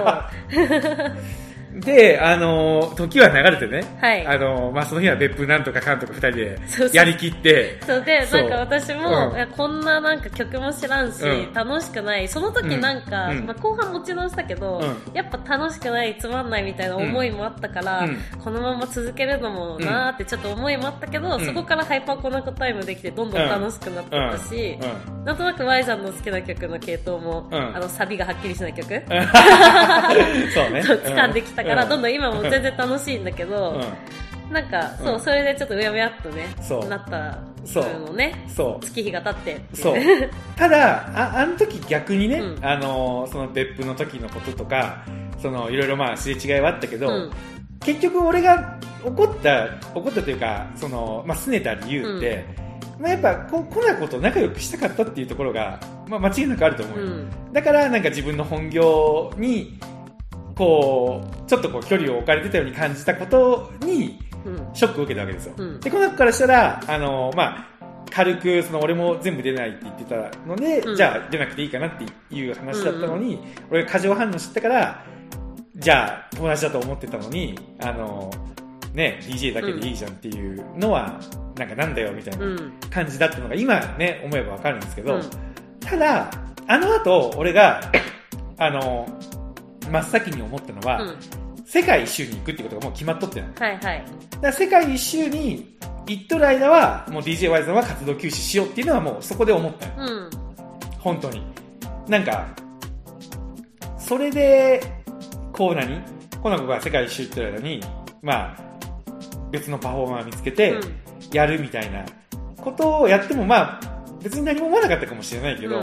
[1.79, 3.83] で、あのー時は流れてね。
[3.99, 4.25] はい。
[4.25, 6.59] あのーまあその日は別府なんとかかんとか二人で
[6.93, 9.47] やりきって、そうで、なんか私も、うん。
[9.55, 11.53] こんななんか曲も知らんし、うん。
[11.53, 12.27] 楽しくない。
[12.27, 13.45] その時なんか、うん。
[13.45, 18.17] まあ、後半もちろんしたけど、うやっぱ楽しくない、つまんないみたいな思いもあったから、うん。
[18.43, 21.45] このまま続けるのもなーってちょっと思いもあったけど、うん。
[21.45, 25.25] そこからハイパーコナコタイムできてどんどん楽しくなってったし、うん。
[25.25, 27.75] なんとなく Y さんの好きな曲の系統も、うん。
[27.75, 28.87] あのサビがはっきりしない曲、
[30.53, 30.83] そうね。
[30.83, 35.19] そう掴んできたから、うどんどん今も全然楽しいんだけど、うなんか、そう、うん。
[35.19, 36.87] それでちょっとうやむやっとね、そう。
[36.87, 38.49] なったそう部分をね、ん。
[38.49, 38.85] そう。
[38.85, 39.95] 月日が経ってそう。
[40.55, 42.65] ただ、あ、あの時逆にね、うん。
[42.65, 45.03] あのーその別府の時のこととか、
[45.41, 47.31] その、いろいろまあ、すれ違いはあったけど、うん。
[47.79, 52.45] 結局俺が怒った、怒ったというか、その、まあ、拗ねた理由って、
[52.99, 57.05] まあ、やっぱ、こ、コナコと仲良くしたかったっていうところが、まあ、間違いなくあると思うよ。
[57.05, 57.29] うん。
[57.51, 59.77] だから、なんか自分の本業に、
[60.55, 64.67] こう、ちょっとこう、距離を置かれてたように感じたことに、うん。
[64.73, 65.53] ショックを受けたわけですよ。
[65.57, 65.79] うん。
[65.79, 67.67] で、コナコからしたら、あの、まあ、
[68.11, 70.95] 軽く、その、俺も全部出ないって言ってたので、うん。
[70.95, 73.39] じゃあ出なくていいかなっていう話だったのに、
[73.71, 75.03] 俺が過剰反応してたから、
[75.75, 78.29] じゃあ友達だと思ってたのに、あの、
[78.93, 81.19] ね、DJ だけでいいじゃんっていうのは、
[81.57, 82.73] なんかなんだよみたいなうん。
[82.91, 85.23] 感じだったのが、今ね、思えばわかるんですけど、うん。
[85.79, 86.29] ただ、
[86.67, 87.81] あの後、俺が、
[88.57, 89.07] あの、
[89.91, 91.15] 真っ先に思ったのは、うん
[91.65, 93.51] 世界一周に行くってことがもう決まっとってない。
[93.57, 95.75] はいはいだから世界一周に
[96.05, 100.05] 行っとる間は、もう DJY さんは活動休止しようっていうのはもうそこで思ったの。
[100.05, 100.29] うん
[100.99, 101.41] 本当に。
[102.07, 102.47] なんか、
[103.97, 104.81] それで、
[105.51, 106.01] こう何
[106.41, 107.81] コナコが世界一周行ってる間に、
[108.21, 108.57] まあ、
[109.51, 110.75] 別のパフォーマー見つけて、
[111.31, 112.05] やるみたいな
[112.57, 113.79] ことをやっても、まあ、
[114.21, 115.79] 別に何も思わなかったかもしれないけど、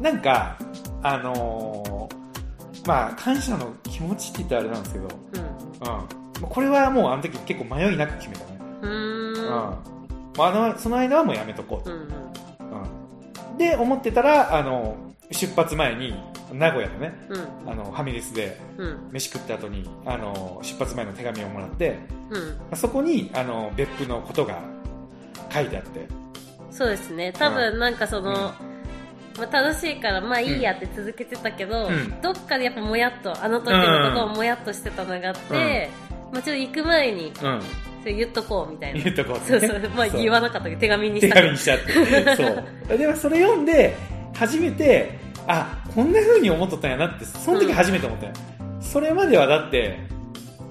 [0.00, 0.58] なんか、
[1.02, 1.85] あのー
[2.86, 6.42] まあ、感謝の気持ちって言ったらあれなんですけど、うん。
[6.42, 6.48] うん。
[6.48, 8.60] これはもうあの時結構迷いなく決めたね。
[8.82, 9.34] うん。
[10.36, 11.92] まあ、あの、その間はもうやめとこうと。
[11.92, 12.08] うんうん。
[13.52, 13.58] うん。
[13.58, 14.96] で、思ってたら、あの、
[15.30, 16.14] 出発前に、
[16.52, 17.70] 名古屋のね、うん。
[17.70, 19.08] あの、ファミレスでうん。
[19.12, 21.98] 飯食った後に、あの、出発前の手紙をもらって、
[22.70, 22.76] うん。
[22.76, 24.60] そこに、あの、別府のことが
[25.52, 26.06] 書いてあって、
[26.70, 27.32] そうですね。
[27.32, 28.65] 多分なんかその、うん
[29.38, 35.90] まあ、楽しいからまあいいやって続けてたけど、うんどっかでやっぱもやっとあの時のことをもやっとしてたのがあって、
[36.32, 37.62] まあ、ちょっと行く前にうん。
[38.02, 42.36] それ言っとこうみたいな言っとこうねそうそうまあ言わなかったけど手紙にし手たけど紙にしちゃって。
[42.36, 42.98] そう。
[42.98, 43.96] でもそれ読んで、
[44.32, 45.18] 初めて、
[45.48, 48.32] あ、こんな風に思っとったんやなって、その時初めて思ったよ。
[48.80, 49.98] そそれまではだって、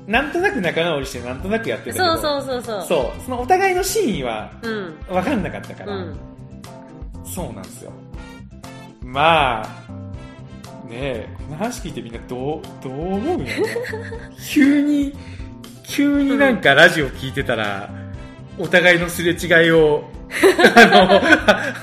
[0.07, 2.85] なんとなく仲直りしてなんとなくやってたけど、そうそうそうそう。
[2.87, 4.95] そうそのお互いの真意はうん。
[5.09, 6.19] 分かんなかったから、うん。
[7.25, 7.91] そうなんですよ。
[9.15, 9.67] まあ、
[10.89, 13.45] ねえ、この話聞いてみんなどう、どう思うの
[14.51, 15.13] 急に、
[15.87, 17.89] 急になんかラジオ聞いてたら、
[18.59, 20.03] お互いのすれ違いを、
[20.75, 21.21] あの、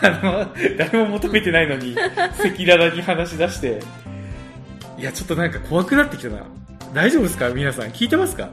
[0.03, 3.81] あの、誰も求めてないのに、赤裸々に話し出して、
[4.99, 6.43] いや、ちょっとなんか怖くなってきたな。
[6.93, 7.49] 大丈夫ですか？
[7.49, 7.87] 皆さん。
[7.87, 8.51] 聞いてますか？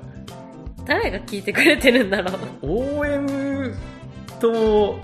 [0.85, 2.39] 誰が聞いてくれてるんだろう。
[3.01, 3.75] OM
[4.39, 4.99] と、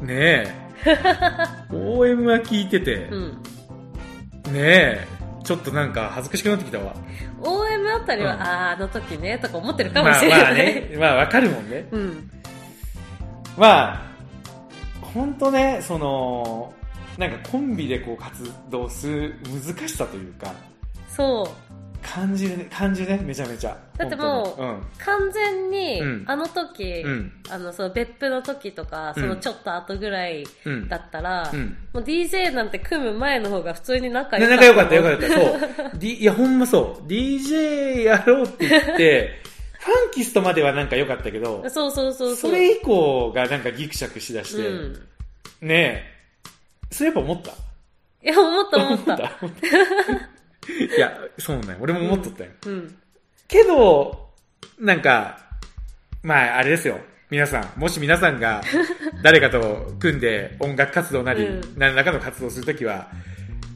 [0.00, 0.06] ね
[0.46, 0.54] え、
[1.70, 3.42] OM は聞いてて、うん。
[4.52, 5.06] ねえ、
[5.44, 6.94] ちょっとなんか恥ずかしくなってきたわ。
[7.42, 10.42] OM あたりは、うんあーあの時ね、とか思ってるかもまあしれない。
[10.42, 11.88] まあね、まあわかるもんね。
[11.90, 12.30] うん。
[13.56, 14.02] まあ、
[15.00, 16.72] ほんとね、その、
[17.18, 20.52] なんかコンビでこう活動する難しさというか、
[21.08, 21.65] そう。
[22.02, 23.76] 感じるね、感じるね、めちゃめちゃ。
[23.96, 30.72] だってもう本当に完全に、うんあの時、うんあの、その別府の時とか、そのちょっと後ぐらいうん。
[30.72, 30.88] うん。
[30.88, 31.76] だったら、うん。
[31.92, 34.66] もう DJ なんて組む前の方が普通に仲良かった。
[34.66, 35.80] 仲良かった、良かった。
[35.90, 35.98] そう。
[35.98, 37.06] D、いや、ほんまそう。
[37.06, 39.42] DJ やろうって言って、
[39.78, 44.92] ファンキストまではなんか良かったけど、そうそうそうそれ以降がなんかギクシャクしだして、うん。
[45.62, 46.02] ね
[46.90, 47.50] え、それやっぱ思った？
[47.50, 49.14] いや、思った思った。
[49.14, 50.35] 思った
[50.68, 51.76] いや、そうね。
[51.80, 52.50] 俺も思っとったよ。
[52.66, 52.96] うん。
[53.48, 54.30] けど、
[54.78, 55.38] なんか、
[56.22, 56.98] まあ、あれですよ。
[57.30, 58.62] 皆さん、もし皆さんが
[59.22, 63.08] 誰かと組んで音楽活動なり、うん何らかの活動をするときは、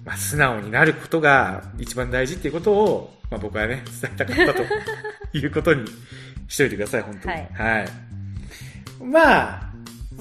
[0.04, 4.62] まあ、素直になることが一番大事っていうことを、まあ、僕はね、伝えたかったと
[5.36, 5.84] いうことに
[6.48, 7.34] しといてください、本当に。
[7.34, 7.88] はいはい。
[9.02, 9.72] まあ、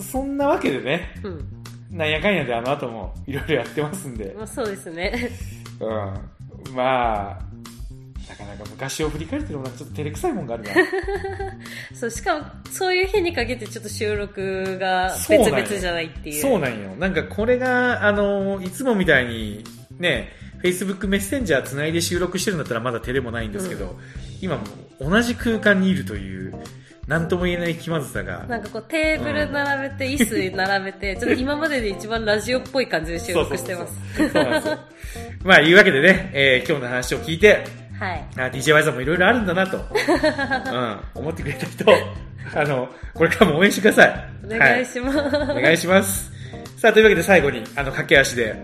[0.02, 1.46] そんなわけでね、うん。
[1.92, 5.32] なんやかんやであの後もいろいろやってますんで、まあ、そうですね。
[5.80, 6.39] うん。
[6.76, 7.50] まあ、
[8.30, 10.72] なかなか昔を振り返ってるのもちょっと照れくさいもんがあるな。
[11.94, 16.42] そう、しかも、そういう日に限ってちょっと収録が別々じゃないっていう。
[16.42, 16.96] そうなんよ。
[16.98, 19.64] なんかこれが、あの、いつもみたいに、
[20.00, 20.30] ね、
[20.64, 23.98] Facebook メッセンジャーつないで収録してるんだったらまだ照れもないんですけど、
[24.42, 24.64] 今も
[25.00, 26.54] う同じ空間にいるという、
[27.10, 28.46] なんとも言えない気まずさが。
[28.48, 34.00] なんかこうテーブル並べて、 椅子並べて、ちょっと今までで一番ラジオっぽい感じで収録してます。
[35.44, 37.66] まあ、いうわけでね、えー今日の話を聞いて、
[38.00, 38.24] はい。
[38.38, 41.86] あ DJ ワイザーもいろいろあるんだなと、 うん、思ってくれた人、
[42.54, 44.26] あの、これからも応援してください。
[44.46, 45.18] お願いします。
[45.18, 45.22] お
[45.56, 46.32] 願いします。
[46.78, 48.56] さあ、というわけで最後に、あの、駆け足で、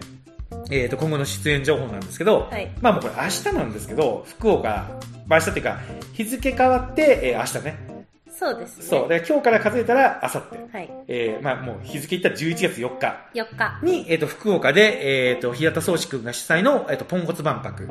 [0.70, 4.88] えっ、と、今後の出演情報なんですけど、はいまあもうこれ明日なんですけど、福岡、
[5.26, 5.80] まあ明日っていうか、
[6.14, 7.95] 日付変わって、えー明日ね。
[8.38, 8.84] そうですね。
[8.84, 9.10] そう。
[9.10, 10.78] で、今日から数えたら、明後日。
[10.78, 10.92] はい。
[11.08, 13.80] えーまあもう日付言ったら11月4日4日。
[13.84, 17.88] に、えっ、と、福岡で、えっ、と、平田宗志くんが主催の、えっ、と、ポンコツ万博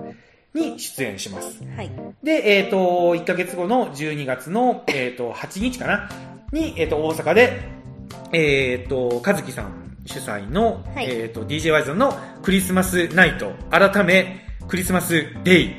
[0.53, 1.65] に出演します。
[1.77, 1.91] はい。
[2.23, 6.11] で、えっ、と、1ヶ月後の12月の、えっ、と、8日かな？
[6.53, 7.61] に、えっ、と、大阪で、
[8.33, 15.75] えっ、と、和樹さん主催の、はいえっ、と、DJ ワイズンのクリスマスナイト、改め、クリスマスデイ、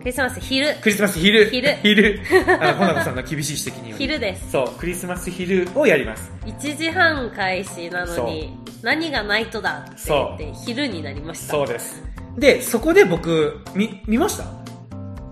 [0.00, 0.74] クリスマス昼。
[0.80, 2.20] クリスマス昼、昼昼、
[2.60, 4.50] あの、ほなこさんの厳しい指摘により、昼です。
[4.50, 6.32] そう、クリスマス昼をやります。
[6.46, 11.52] 1時半開始なのに、何がナイトだって言って、昼になりました。
[11.52, 12.02] そうです。
[12.38, 14.44] で、そこで僕、み、見ました？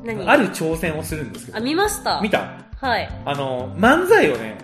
[0.05, 0.29] 何？
[0.29, 2.21] ある挑戦をするんですけあ、ど、見ました。
[2.21, 2.51] 見た？
[2.79, 3.09] はい。
[3.25, 4.59] あの、漫才をね、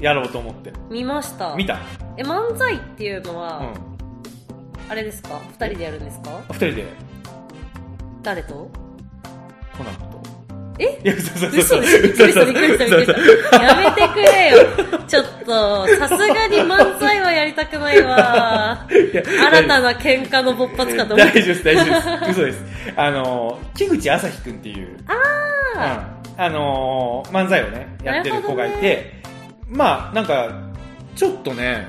[0.00, 0.72] やろうと思って。
[0.88, 1.56] 見ました。
[1.56, 1.78] 見た？
[2.16, 3.74] え、漫才っていうのうは、ん。
[4.88, 5.40] あれですか？
[5.58, 6.30] 二人でやるんですか？
[6.50, 6.84] 二人で、
[8.22, 8.70] 誰と？
[9.78, 10.18] コナンと。
[10.80, 11.00] え？
[11.10, 11.50] 嘘。
[11.50, 13.62] でしょびっくりしたびっくりしたびっくりした。
[13.62, 14.58] やめてくれよ。
[15.08, 18.86] ちょっと、さすがに漫才はやりたくないわ。
[18.88, 21.40] 新たな喧嘩の勃発かと思って。
[21.40, 22.30] 大丈夫です、大丈夫です。
[22.30, 22.64] 嘘です。
[22.96, 25.14] あの、木口朝日くんっていう、あ
[26.36, 29.20] うんあのー漫才をね、やってる子がいて、
[29.68, 30.52] まあ、なんか、
[31.16, 31.88] ちょっとね、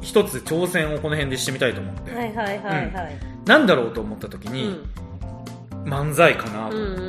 [0.00, 3.18] 一つ挑戦をこの辺でしてみたいと思って、ーはいはいはいはい。
[3.44, 4.90] なんだろうと思った時に、うん。
[5.84, 7.04] 漫才かなとうん思って、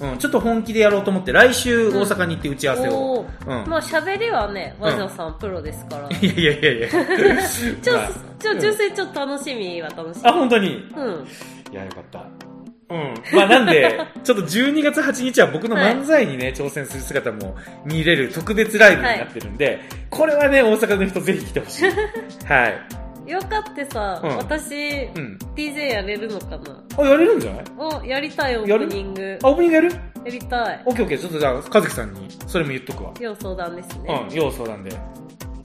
[0.00, 0.10] うん。
[0.10, 2.92] うんちょっと本気でやろうと思って、来週大阪に行って打ち合わせを。
[2.94, 6.08] おうんーまあ喋りはね、うん和田さんプロですから。
[6.10, 6.88] いやいやいやいや。
[7.80, 8.08] ちょまあ、
[8.38, 10.22] ちょ、純粋にちょっと楽しみは楽しみ。
[10.28, 10.90] あ、本当に？
[10.96, 11.26] うん。
[11.72, 12.24] いや、よかった。
[12.90, 13.14] うん。
[13.32, 21.84] まあなんで、 ちょっと12月8日は僕の漫才にね、挑戦する姿も見れる特別ライブになってるんで、これはね、大阪の人ぜひ来てほしい。
[22.46, 23.03] はい。
[23.26, 25.38] よかってさ、うん私、うん。
[25.54, 26.84] DJ やれるのかな？
[26.98, 27.64] あ、やれるんじゃない？
[27.78, 29.38] お、やりたいオープニング。
[29.42, 29.90] あ、オープニングやる？
[29.92, 30.82] やりたい。
[30.84, 31.18] オッケーオッケー。
[31.18, 33.12] ちょっとじゃあ、和樹さんに、それも言っとくわ。
[33.20, 34.26] 要相談ですね。
[34.28, 34.90] うん、要素なんで。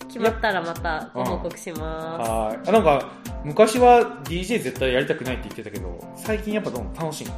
[0.07, 2.59] 決まったらまたご報告しまはい。
[2.67, 3.11] あ、なんか、
[3.43, 7.31] 昔は DJ 絶対やりたくないって言ってたけど、最近やっぱどうも楽しいの？
[7.31, 7.37] す。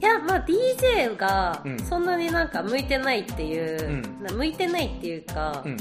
[0.00, 5.76] いや、まあ DJ がうんそんなになんか向いてないっていう、うな向いてないっていうか、うん。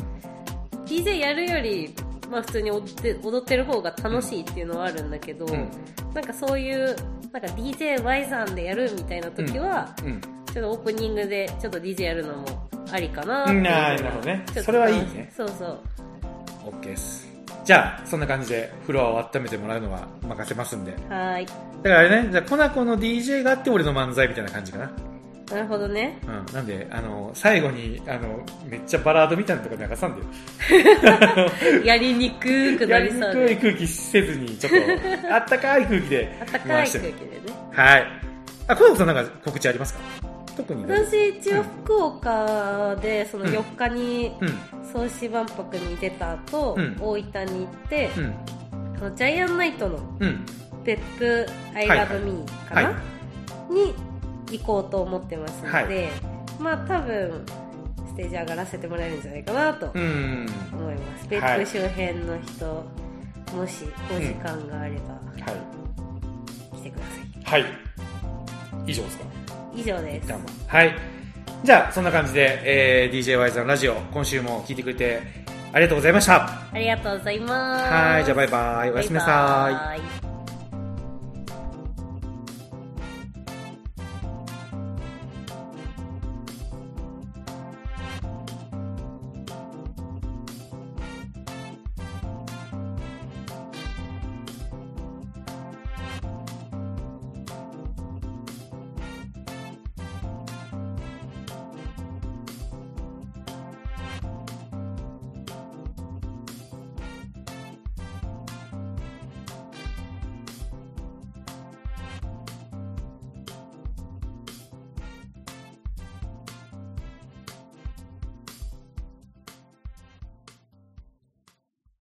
[0.86, 1.94] DJ やるより、
[2.32, 5.70] まあ普通に踊って踊ってる方が楽しいっていうのはあるんだけど、うん
[6.14, 6.96] なんかそういう、
[7.32, 10.22] なんか DJY さんでやるみたいな時は、うん。
[10.54, 15.80] ちょっとオープニングでちょっと DJ やるのもありかななるほどねそれはいいねそうそう。
[16.66, 17.32] OK です。
[17.64, 20.94] じゃあ、そんな感じでフロアを温めてもらうのは任せますんで。
[21.10, 21.46] だはーい。
[21.46, 21.54] か
[21.86, 24.92] らあれね、じゃあ、コナコの DJ があって俺の漫才みたいな感じかな。
[25.52, 26.18] なるほどね。
[26.24, 26.54] うん。
[26.54, 30.22] なんで、あの、最後に、あの、めっちゃバラードみたいなとこ流さんで。
[31.86, 33.46] やりにくくなやりにりそうで。
[33.48, 34.74] くい空気せずに、ちょっ
[35.28, 37.14] と、あったかい空気であったかい空気でね。
[37.72, 38.08] はい。
[38.68, 40.00] あ、コナコさんなんか告知ありますか？
[40.56, 40.94] 特にね。
[40.94, 44.50] 私一応福岡でそのうん4日にうん。
[44.94, 48.34] 総子万博に出た後、うん大分に行って、うん。
[48.98, 50.46] あのジャイアンナイトのうん。
[50.84, 51.46] 別府
[51.76, 52.96] I はいはい love me かな、は
[53.70, 53.94] に
[54.52, 56.10] 行こうと思ってますので、
[56.60, 57.46] まあ多分
[58.08, 60.46] ステージ上がらせてもらえるんじゃないかなとうん。
[60.74, 62.66] 思います、別はい府周辺の人
[63.56, 63.86] もし
[64.16, 65.20] お時間があればは
[66.76, 67.02] 来てくだ
[67.46, 67.64] さい、い。
[67.64, 67.72] はい。
[68.88, 69.26] 以上ですか？
[69.76, 70.34] 以上です
[70.68, 70.96] はい。
[71.64, 72.60] じゃあ、そんな感じで、
[73.06, 75.22] えー、DJY さんラジオ、今週も聞いてくれて
[75.74, 76.46] ありがとうございました。
[76.74, 78.92] ありがとうございますはい、じゃあバイバイ。
[78.92, 80.21] おやすみなさい。